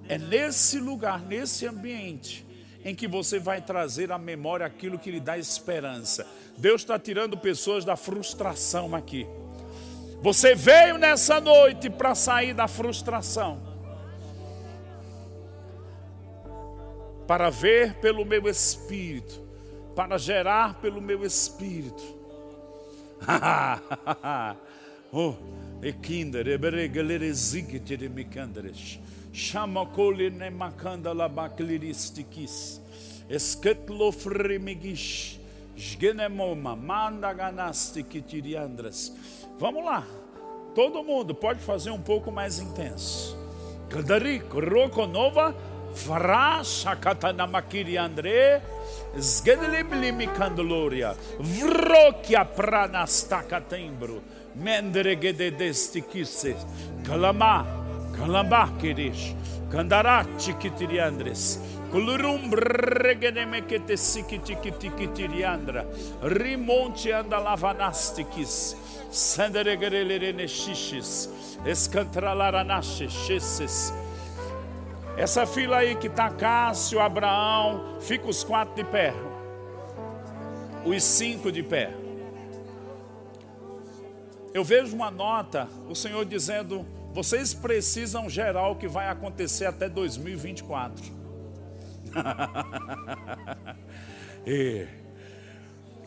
[0.09, 2.47] é nesse lugar, nesse ambiente,
[2.83, 6.27] em que você vai trazer à memória aquilo que lhe dá esperança.
[6.57, 9.27] Deus está tirando pessoas da frustração aqui.
[10.21, 13.63] Você veio nessa noite para sair da frustração,
[17.27, 19.41] para ver pelo meu espírito,
[19.95, 22.03] para gerar pelo meu espírito.
[25.13, 25.35] oh,
[25.83, 29.01] ekinder, eberegalerezig, tiremikanderesh.
[29.33, 32.81] Shamakoli ne makanda la bakliristikis.
[33.29, 35.39] Esketlo fremigish.
[35.77, 36.75] Sgenemoma.
[36.75, 37.33] Manda.
[39.59, 40.05] Vamos lá.
[40.75, 43.37] Todo mundo pode fazer um pouco mais intenso.
[43.91, 45.55] Kadari, Rokonova,
[45.95, 48.63] Fra, Shakatanamakiri Andre,
[49.19, 54.23] Sgedelimlimi Candeloria, Vrokia Pranastakatembro,
[54.55, 56.55] Mendregedestikisse,
[57.05, 57.67] Kalama,
[58.17, 59.35] Kalambakirish,
[59.71, 61.59] Kandarati Kitiriandres,
[63.87, 65.85] te sikitikitikitiriandra.
[66.23, 67.39] Rimonte anda
[75.17, 79.13] Essa fila aí que tá Cássio, Abraão, fica os quatro de pé.
[80.85, 81.93] Os cinco de pé.
[84.55, 89.89] Eu vejo uma nota, o Senhor dizendo: vocês precisam gerar o que vai acontecer até
[89.89, 91.05] 2024.
[94.47, 94.87] e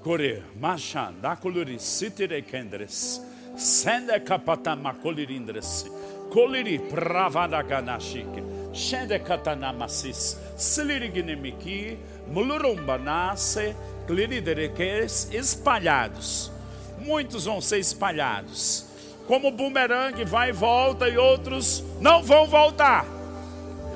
[0.03, 3.21] Core, Mashan, Dakuluri, Sitire Kendres,
[3.55, 5.85] Sende Kapatama Kolirindres,
[6.31, 8.25] Koliri Pravada Ganashik,
[8.73, 11.97] Shende Katanamasis, Siliriginimiki,
[12.33, 13.75] Mulurumbanase,
[14.07, 16.51] Cliridereques, espalhados.
[16.99, 18.87] Muitos vão ser espalhados.
[19.27, 23.20] Como bumerangue, vai e volta, e outros não vão voltar.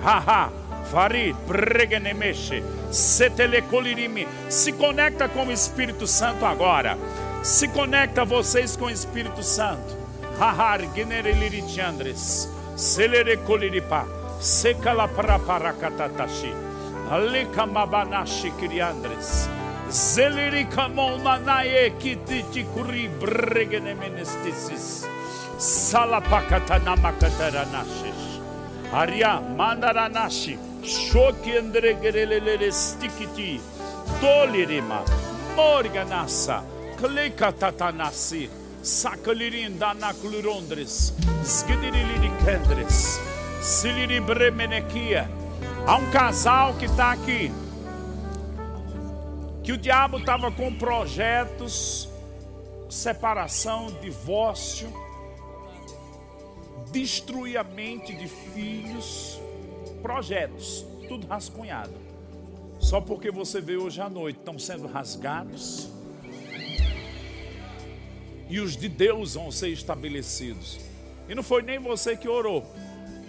[0.06, 0.52] Haha.
[0.92, 4.28] Farid, Pregenemeshe, Setelecolirimi.
[4.50, 6.96] Se conecta com o Espírito Santo agora.
[7.42, 9.96] Se conecta vocês com o Espírito Santo.
[10.40, 14.06] Hahar, Generelirichandres, Selerecoliripa,
[14.40, 16.54] Secalapraparacatatashi,
[17.10, 19.50] Alikamabanashi Kiriandres,
[19.90, 25.08] Zelirikamomanae Kititikuri, Bregenemenestisis,
[25.58, 28.25] Salapakatanamakataranashi.
[28.96, 30.58] Aria mandaranashi.
[30.82, 33.60] Shoki andregerelele stikiti.
[34.22, 35.04] Dolirima.
[35.56, 36.64] Morganasa
[36.98, 38.50] kleka tatanasi.
[38.82, 43.20] Sakalirin danaklurondres zgidiriliri kendres.
[43.62, 45.28] Siliri bremenekia
[45.86, 47.52] há um casal que está aqui
[49.64, 52.08] que o diabo estava com projetos
[52.88, 54.88] separação divórcio
[56.96, 59.38] destruir a mente de filhos,
[60.02, 61.94] projetos, tudo rascunhado.
[62.80, 65.90] Só porque você veio hoje à noite, estão sendo rasgados.
[68.50, 70.80] E os de Deus vão ser estabelecidos.
[71.28, 72.66] E não foi nem você que orou,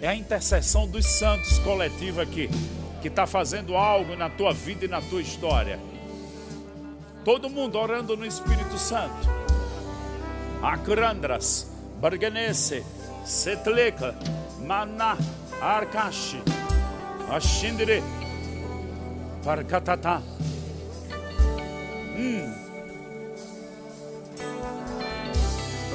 [0.01, 2.49] é a intercessão dos santos coletiva aqui,
[3.01, 5.77] que está fazendo algo na tua vida e na tua história.
[7.25, 9.27] Todo mundo orando no Espírito Santo.
[10.61, 12.85] Akrandras, Barganese,
[13.27, 14.15] Setleka,
[14.65, 15.17] Mana,
[15.59, 16.39] Arkashi,
[17.27, 18.01] Ashindire,
[19.43, 20.21] Parkatata.
[22.15, 22.55] Hum.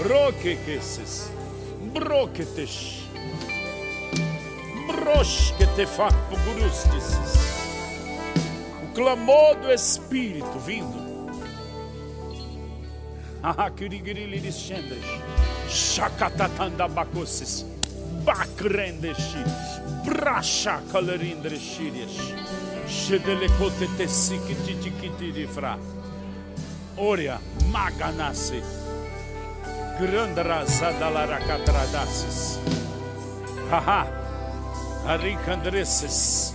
[0.05, 1.31] Rokekeses,
[1.95, 3.09] Broketesh,
[4.89, 7.09] Broshketefakpugurustis.
[8.83, 11.01] O clamor do Espírito vindo.
[13.45, 15.03] Ah, kirigirilis chendres.
[15.73, 17.65] Shakatatanda bakosis.
[18.25, 19.45] Bakrendeshi.
[20.05, 22.21] Brasha kalerindreshirias.
[22.89, 25.79] Shedelekote tesikititikitidifra.
[26.99, 27.39] Oria
[27.73, 28.63] maganase.
[29.99, 32.59] Grandrazadalarakatradasis.
[33.71, 34.07] Haha.
[35.07, 36.53] Arikandreses.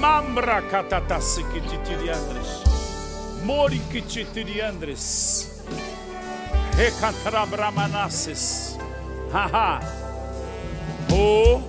[0.00, 2.61] Mambra katatasikititiriandres.
[3.44, 5.50] Morikititiriandres.
[6.76, 8.78] Recatrabramanasses.
[9.32, 9.80] Haha.
[11.12, 11.60] O.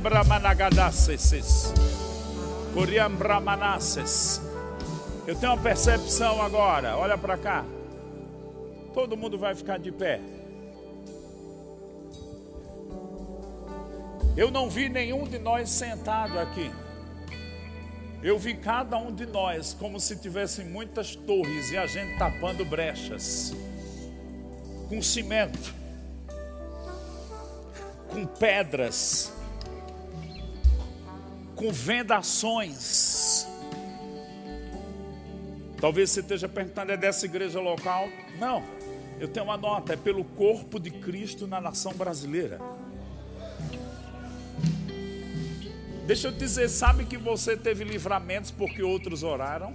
[0.00, 1.72] Bramanagadasses.
[2.74, 4.40] Coriam Bramanasses.
[5.26, 6.96] Eu tenho uma percepção agora.
[6.96, 7.64] Olha para cá.
[8.94, 10.20] Todo mundo vai ficar de pé.
[14.36, 16.70] Eu não vi nenhum de nós sentado aqui.
[18.22, 22.64] Eu vi cada um de nós como se tivessem muitas torres e a gente tapando
[22.64, 23.54] brechas
[24.90, 25.74] com cimento,
[28.08, 29.32] com pedras,
[31.54, 33.46] com vendações.
[35.80, 38.08] Talvez você esteja perguntando, é dessa igreja local?
[38.38, 38.62] Não,
[39.18, 42.60] eu tenho uma nota, é pelo corpo de Cristo na nação brasileira.
[46.06, 49.74] Deixa eu te dizer, sabe que você teve livramentos porque outros oraram?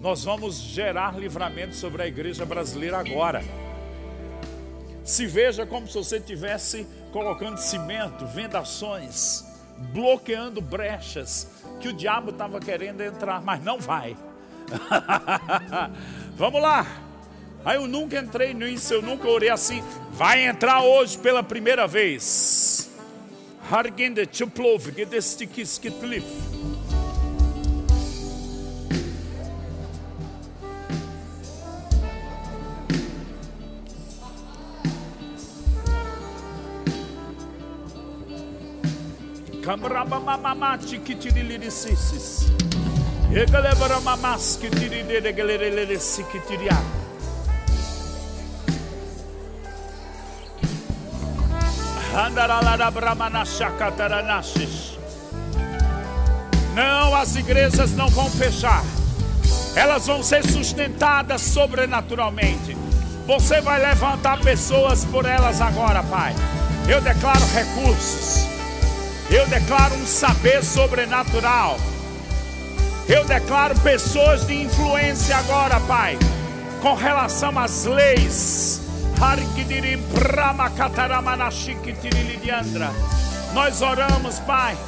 [0.00, 3.44] Nós vamos gerar livramento sobre a igreja brasileira agora.
[5.04, 9.44] Se veja como se você estivesse colocando cimento, vendações,
[9.92, 14.16] bloqueando brechas que o diabo estava querendo entrar, mas não vai.
[16.36, 16.86] Vamos lá.
[17.66, 19.82] Aí eu nunca entrei nisso, eu nunca orei assim.
[20.12, 22.87] Vai entrar hoje pela primeira vez.
[23.70, 26.24] Hargende çıplov gedestiki skitlif.
[39.64, 42.46] Kamraba mama ma çikitirili sisiz.
[43.34, 47.07] Yegale bara mama skitirili de gelelele sikitiriyan.
[56.74, 58.82] Não, as igrejas não vão fechar.
[59.76, 62.76] Elas vão ser sustentadas sobrenaturalmente.
[63.24, 66.34] Você vai levantar pessoas por elas agora, Pai.
[66.88, 68.44] Eu declaro recursos.
[69.30, 71.78] Eu declaro um saber sobrenatural.
[73.08, 76.18] Eu declaro pessoas de influência agora, Pai,
[76.82, 78.87] com relação às leis.
[83.52, 84.78] Nós oramos, Pai,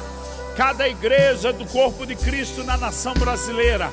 [0.55, 3.91] cada igreja do corpo de Cristo na nação brasileira.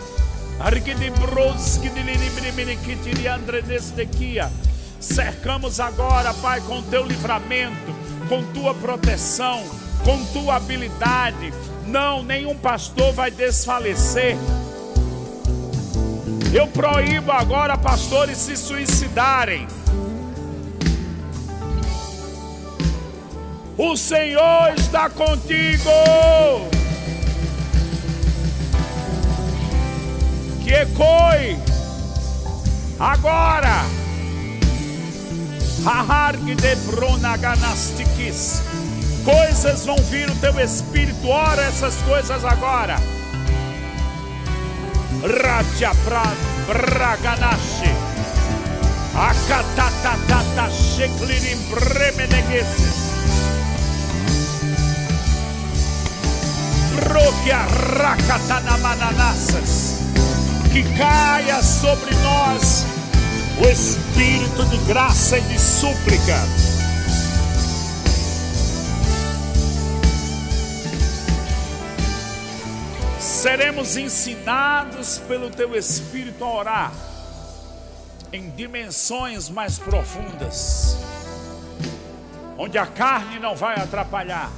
[5.01, 7.93] Cercamos agora, Pai, com teu livramento,
[8.29, 9.65] com tua proteção,
[10.05, 11.53] com tua habilidade.
[11.85, 14.37] Não, nenhum pastor vai desfalecer.
[16.55, 19.67] Eu proíbo agora pastores se suicidarem.
[23.81, 25.89] O Senhor está contigo.
[30.65, 31.57] Que ecoe
[32.99, 33.85] agora.
[39.25, 41.29] Coisas vão vir no teu espírito.
[41.29, 42.97] Ora essas coisas agora.
[45.23, 45.93] Ratia
[46.67, 47.95] Braganashi.
[49.15, 53.08] Akatatata Sheklirim Bremenegeses.
[60.73, 62.85] Que caia sobre nós
[63.61, 66.39] o espírito de graça e de súplica.
[73.21, 76.93] Seremos ensinados pelo teu espírito a orar
[78.33, 80.97] em dimensões mais profundas,
[82.57, 84.51] onde a carne não vai atrapalhar,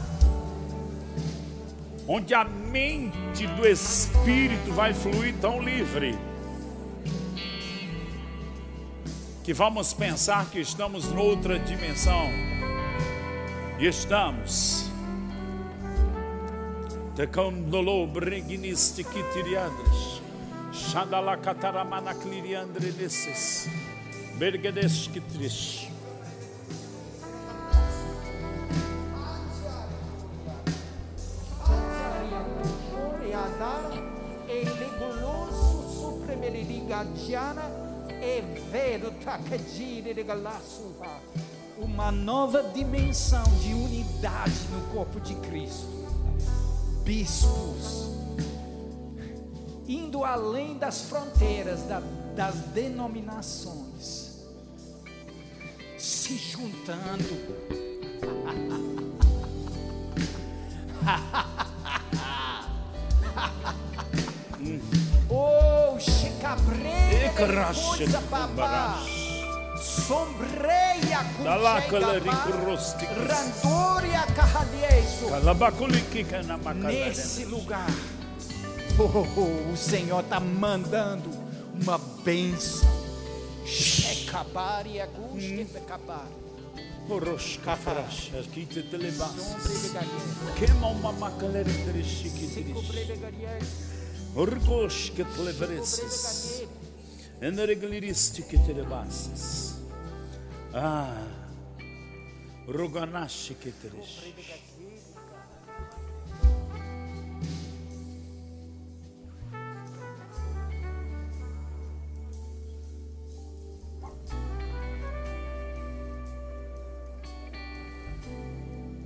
[2.12, 6.18] onde a mente do espírito vai fluir tão livre
[9.44, 12.28] que vamos pensar que estamos noutra dimensão.
[13.78, 14.90] E estamos.
[17.14, 20.20] Tecandolo breginiste kitiriandres.
[20.72, 23.68] Shandala kataramana cliriandre nesses.
[24.36, 25.89] Bergedes kitrish.
[36.50, 37.62] Supremeligagiana
[38.20, 38.40] e
[38.70, 41.20] vero tacagire de galassuha.
[41.78, 45.88] Uma nova dimensão de unidade no corpo de Cristo.
[47.04, 48.10] Bispos
[49.88, 52.02] indo além das fronteiras da-
[52.36, 54.36] das denominações,
[55.98, 57.40] se juntando.
[67.96, 69.20] coisa kumbarash.
[69.80, 71.44] Sombreia com.
[73.26, 74.26] Randoria
[76.24, 77.08] canamacalera.
[77.08, 77.90] Nesse lugar,
[78.98, 81.30] oh, oh, o Senhor está mandando
[81.80, 82.88] uma bênção.
[85.72, 86.26] Pecabar.
[87.08, 88.32] Porosca frash.
[88.38, 89.32] Aqui te telebas.
[89.82, 90.58] de galhães.
[90.58, 92.66] Queima uma macalera entre chiquitiris.
[92.66, 93.64] Secobre de galhães.
[94.34, 96.62] Orgos que te levereces.
[97.40, 99.80] Energliristi que te lebasses.
[100.74, 101.26] Ah.
[102.66, 103.88] Roganashi que te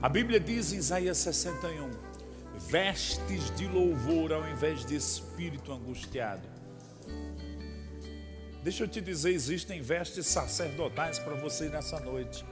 [0.02, 1.88] A Bíblia diz em Isaías 61:
[2.68, 6.53] vestes de louvor ao invés de espírito angustiado.
[8.64, 12.42] Deixa eu te dizer, existem vestes sacerdotais para você nessa noite.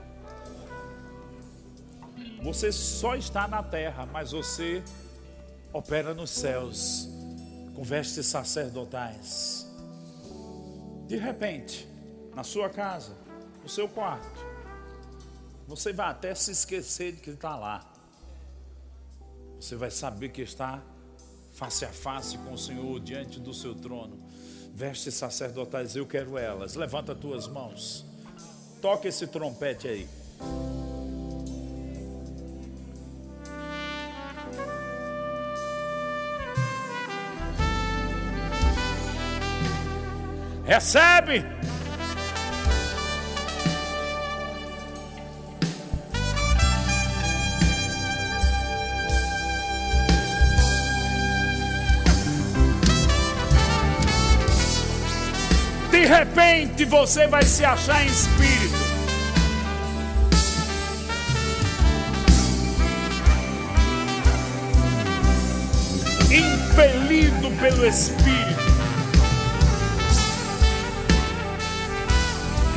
[2.43, 4.83] Você só está na terra, mas você
[5.73, 7.09] opera nos céus
[7.73, 9.65] com vestes sacerdotais.
[11.07, 11.87] De repente,
[12.35, 13.17] na sua casa,
[13.63, 14.45] no seu quarto,
[15.67, 17.91] você vai até se esquecer de que está lá.
[19.59, 20.79] Você vai saber que está
[21.53, 24.21] face a face com o Senhor diante do seu trono
[24.73, 26.75] vestes sacerdotais, eu quero elas.
[26.75, 28.05] Levanta tuas mãos.
[28.81, 30.09] Toca esse trompete aí.
[40.65, 41.62] Recebe!
[56.03, 58.75] De repente você vai se achar em espírito.
[66.29, 68.63] Impelido pelo Espírito.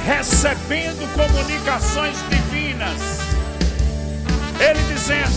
[0.05, 3.01] Recebendo comunicações divinas.
[4.61, 5.35] Ele dizendo: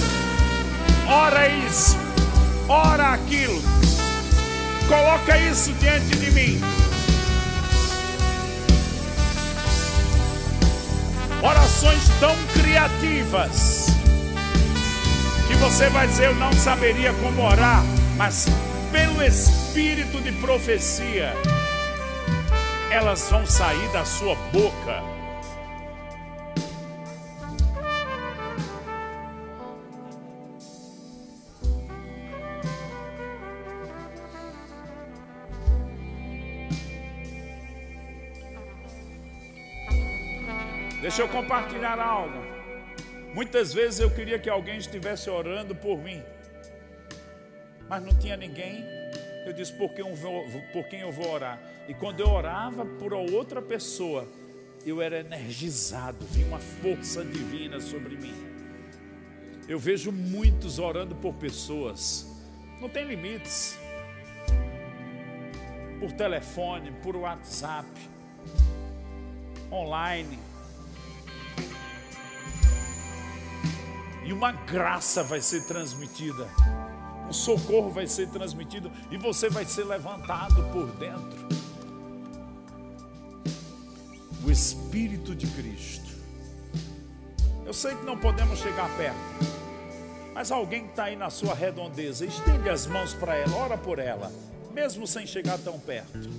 [1.08, 1.98] ora isso,
[2.68, 3.64] ora aquilo,
[4.88, 6.79] coloca isso diante de mim.
[11.80, 13.88] Orações tão criativas
[15.48, 17.84] que você vai dizer: Eu não saberia como orar,
[18.18, 18.48] mas
[18.92, 21.34] pelo espírito de profecia,
[22.92, 25.19] elas vão sair da sua boca.
[41.20, 42.42] Deixa eu compartilhar algo.
[43.34, 46.24] Muitas vezes eu queria que alguém estivesse orando por mim,
[47.90, 48.86] mas não tinha ninguém.
[49.46, 51.62] Eu disse: por quem eu vou, por quem eu vou orar?
[51.90, 54.26] E quando eu orava por outra pessoa,
[54.86, 58.36] eu era energizado, vinha uma força divina sobre mim.
[59.68, 62.34] Eu vejo muitos orando por pessoas,
[62.80, 63.78] não tem limites.
[66.00, 67.90] Por telefone, por WhatsApp,
[69.70, 70.48] online.
[74.30, 76.48] E uma graça vai ser transmitida,
[77.28, 81.48] um socorro vai ser transmitido e você vai ser levantado por dentro.
[84.46, 86.12] O Espírito de Cristo.
[87.66, 89.18] Eu sei que não podemos chegar perto,
[90.36, 93.98] mas alguém que está aí na sua redondeza, estende as mãos para ela, ora por
[93.98, 94.32] ela,
[94.72, 96.30] mesmo sem chegar tão perto.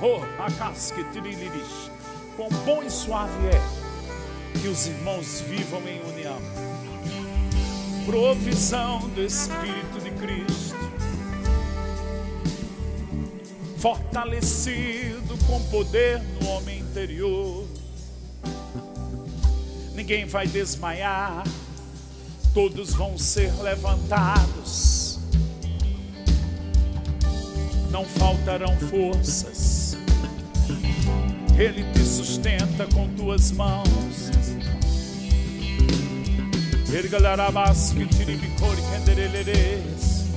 [0.00, 1.90] Oh, a casca tiriliris,
[2.36, 6.73] quão bom e suave é que os irmãos vivam em união
[8.04, 10.76] provisão do Espírito de Cristo,
[13.78, 17.66] fortalecido com poder no homem interior.
[19.94, 21.44] Ninguém vai desmaiar,
[22.52, 25.18] todos vão ser levantados,
[27.90, 29.96] não faltarão forças.
[31.56, 34.13] Ele te sustenta com tuas mãos
[36.94, 40.28] Ergalarabas que tiribicori kendereleres.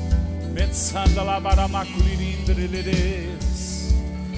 [0.55, 3.93] Pensando labaramacuririndereleres.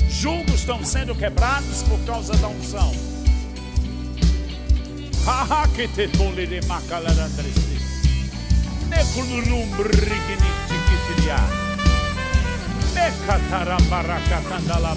[0.09, 2.93] Julgos estão sendo quebrados por causa da unção.
[5.25, 7.79] Haha que te tolere macalarandraste.
[8.89, 11.39] Nekulurum briginiti kitiria.
[12.95, 14.95] Nekatarabarakatandala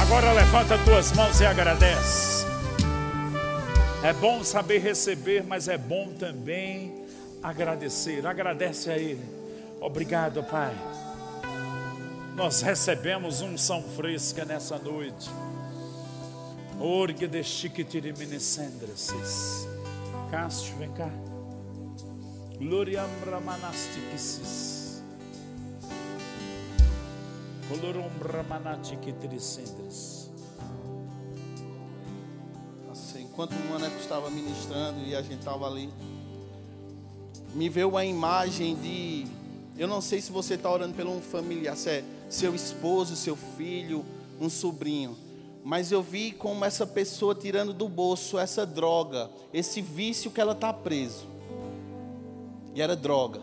[0.00, 2.44] Agora levanta tuas mãos e agradece.
[4.02, 7.06] É bom saber receber, mas é bom também
[7.40, 8.26] agradecer.
[8.26, 9.24] Agradece a Ele.
[9.80, 10.74] Obrigado, Pai.
[12.34, 15.30] Nós recebemos unção fresca nessa noite.
[16.80, 19.68] Orgue de chiquitiriminescendrasis.
[20.30, 21.10] Cássio, vem cá.
[22.58, 25.02] Gloriam ramanastiquisis.
[27.68, 30.30] Colorum ramanatiquitricendras.
[32.90, 35.88] Assim, enquanto o Maneco estava ministrando e a gente estava ali,
[37.54, 39.26] me veio a imagem de.
[39.78, 43.34] Eu não sei se você está orando pelo um familiar, se é seu esposo, seu
[43.34, 44.04] filho,
[44.40, 45.16] um sobrinho.
[45.64, 50.52] Mas eu vi como essa pessoa tirando do bolso essa droga, esse vício que ela
[50.52, 51.26] está preso.
[52.74, 53.40] E era droga.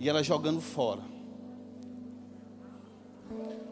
[0.00, 1.02] E ela jogando fora.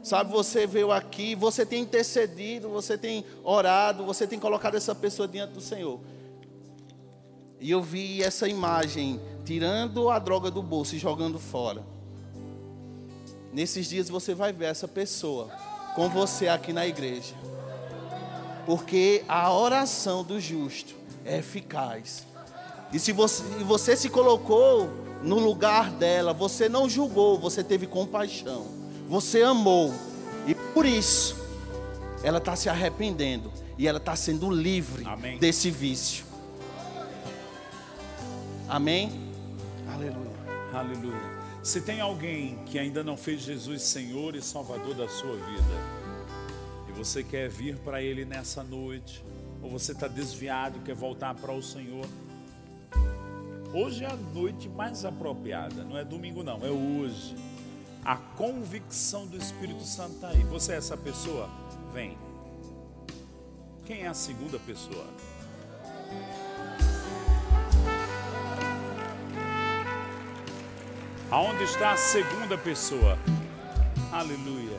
[0.02, 5.26] Sabe, você veio aqui, você tem intercedido, você tem orado, você tem colocado essa pessoa
[5.26, 5.98] diante do Senhor.
[7.58, 11.82] E eu vi essa imagem, tirando a droga do bolso e jogando fora.
[13.52, 15.50] Nesses dias você vai ver essa pessoa
[15.96, 17.34] com você aqui na igreja.
[18.66, 20.94] Porque a oração do justo
[21.24, 22.26] é eficaz.
[22.92, 24.90] E se você, você se colocou
[25.22, 28.66] no lugar dela, você não julgou, você teve compaixão,
[29.08, 29.92] você amou,
[30.46, 31.34] e por isso
[32.22, 35.38] ela está se arrependendo e ela está sendo livre Amém.
[35.38, 36.24] desse vício.
[38.68, 39.32] Amém?
[39.88, 40.36] Aleluia.
[40.72, 41.25] Aleluia.
[41.66, 45.74] Se tem alguém que ainda não fez Jesus Senhor e Salvador da sua vida,
[46.88, 49.20] e você quer vir para Ele nessa noite,
[49.60, 52.06] ou você está desviado quer voltar para o Senhor,
[53.74, 57.34] hoje é a noite mais apropriada, não é domingo não, é hoje.
[58.04, 60.44] A convicção do Espírito Santo está aí.
[60.44, 61.50] Você é essa pessoa?
[61.92, 62.16] Vem.
[63.84, 65.04] Quem é a segunda pessoa?
[71.30, 73.18] Aonde está a segunda pessoa?
[74.12, 74.78] Aleluia.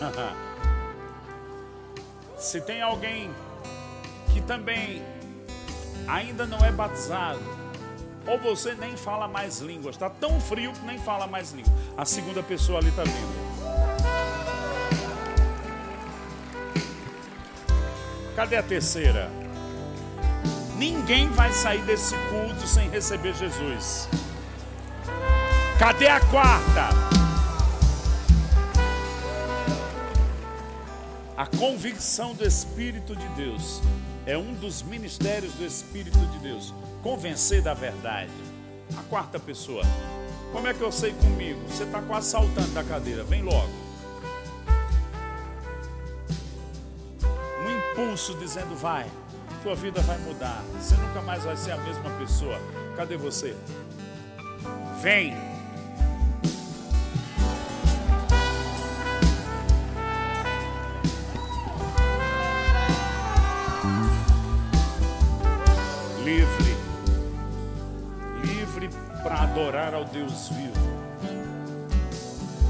[2.36, 3.30] Se tem alguém
[4.32, 5.02] que também
[6.08, 7.40] ainda não é batizado,
[8.26, 11.72] ou você nem fala mais línguas, está tão frio que nem fala mais língua.
[11.96, 13.48] A segunda pessoa ali está vindo.
[18.34, 19.30] Cadê a terceira?
[20.76, 24.08] Ninguém vai sair desse culto sem receber Jesus.
[25.78, 26.88] Cadê a quarta?
[31.36, 33.80] A convicção do Espírito de Deus
[34.26, 36.74] é um dos ministérios do Espírito de Deus.
[37.00, 38.32] Convencer da verdade.
[38.98, 39.84] A quarta pessoa.
[40.50, 41.60] Como é que eu sei comigo?
[41.68, 43.22] Você está quase saltando da cadeira.
[43.22, 43.70] Vem logo.
[47.64, 49.08] Um impulso dizendo: vai,
[49.62, 50.60] tua vida vai mudar.
[50.80, 52.58] Você nunca mais vai ser a mesma pessoa.
[52.96, 53.56] Cadê você?
[55.00, 55.47] Vem.
[69.78, 70.88] Adorar ao Deus vivo.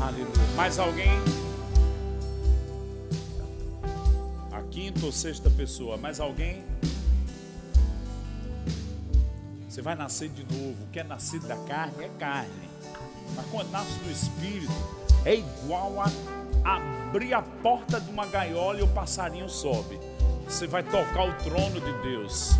[0.00, 0.46] Aleluia.
[0.54, 1.10] Mais alguém?
[4.52, 6.62] A quinta ou sexta pessoa, mais alguém?
[9.68, 10.84] Você vai nascer de novo.
[10.84, 12.68] O que é nascido da carne é carne.
[13.34, 14.72] Mas quando nasce do Espírito,
[15.24, 16.10] é igual a
[17.08, 19.98] abrir a porta de uma gaiola e o passarinho sobe.
[20.46, 22.52] Você vai tocar o trono de Deus.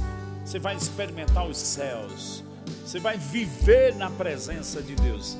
[0.44, 2.47] Você vai experimentar os céus.
[2.88, 5.36] Você vai viver na presença de Deus.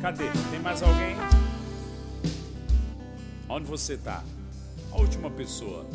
[0.00, 0.24] Cadê?
[0.50, 1.14] Tem mais alguém?
[3.46, 4.24] Onde você está?
[4.90, 5.86] A última pessoa.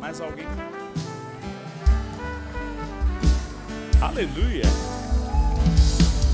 [0.00, 0.46] Mais alguém?
[4.00, 4.64] Aleluia.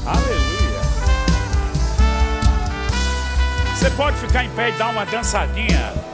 [0.06, 0.80] Aleluia.
[3.74, 6.13] Você pode ficar em pé e dar uma dançadinha.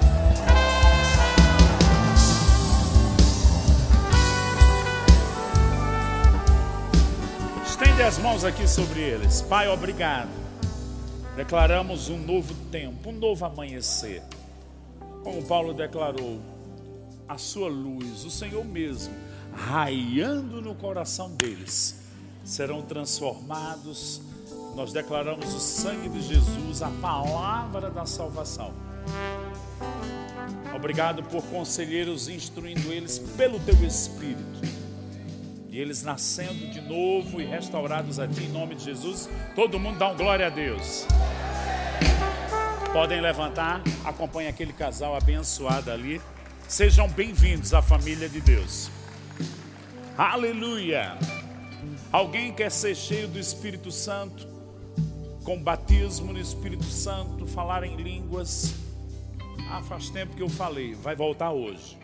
[8.01, 9.43] Estende as mãos aqui sobre eles.
[9.43, 10.31] Pai, obrigado.
[11.37, 14.23] Declaramos um novo tempo, um novo amanhecer.
[15.23, 16.41] Como Paulo declarou,
[17.29, 19.13] a sua luz, o Senhor mesmo,
[19.53, 22.01] raiando no coração deles,
[22.43, 24.23] serão transformados.
[24.75, 28.73] Nós declaramos o sangue de Jesus, a palavra da salvação.
[30.75, 34.80] Obrigado por conselheiros instruindo eles pelo teu Espírito.
[35.71, 39.31] E eles nascendo de novo e restaurados a ti em nome de Jesus.
[39.55, 41.07] Todo mundo dá um glória a Deus.
[42.93, 46.21] Podem levantar, acompanhe aquele casal abençoado ali.
[46.67, 48.91] Sejam bem-vindos à família de Deus.
[50.19, 51.17] Aleluia!
[52.11, 54.49] Alguém quer ser cheio do Espírito Santo,
[55.45, 58.75] com batismo no Espírito Santo, falar em línguas?
[59.71, 61.97] Ah, faz tempo que eu falei, vai voltar hoje.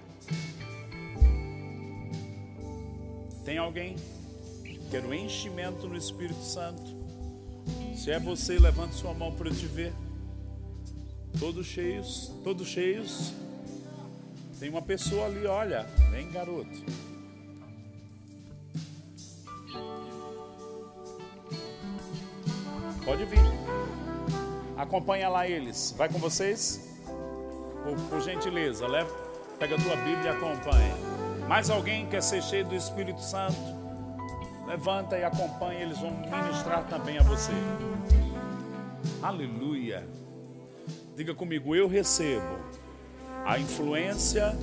[3.47, 3.94] Tem alguém?
[4.90, 6.82] Quer o enchimento no Espírito Santo?
[7.94, 9.92] Se é você, levante sua mão para eu te ver.
[11.38, 13.32] Todos cheios, todos cheios.
[14.59, 15.84] Tem uma pessoa ali, olha.
[16.11, 16.84] Vem, garoto.
[23.05, 23.38] Pode vir.
[24.76, 25.94] Acompanha lá eles.
[25.97, 26.99] Vai com vocês?
[27.84, 29.14] Por, por gentileza, leva,
[29.57, 31.15] pega a tua Bíblia e acompanha.
[31.49, 33.57] Mais alguém quer ser cheio do Espírito Santo?
[34.66, 37.53] Levanta e acompanha, eles vão ministrar também a você.
[39.22, 40.07] Aleluia.
[41.14, 42.59] Diga comigo, eu recebo
[43.44, 44.57] a influência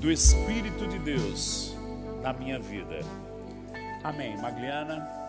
[0.00, 1.76] do Espírito de Deus
[2.22, 3.00] na minha vida.
[4.04, 4.36] Amém.
[4.38, 5.21] Magliana.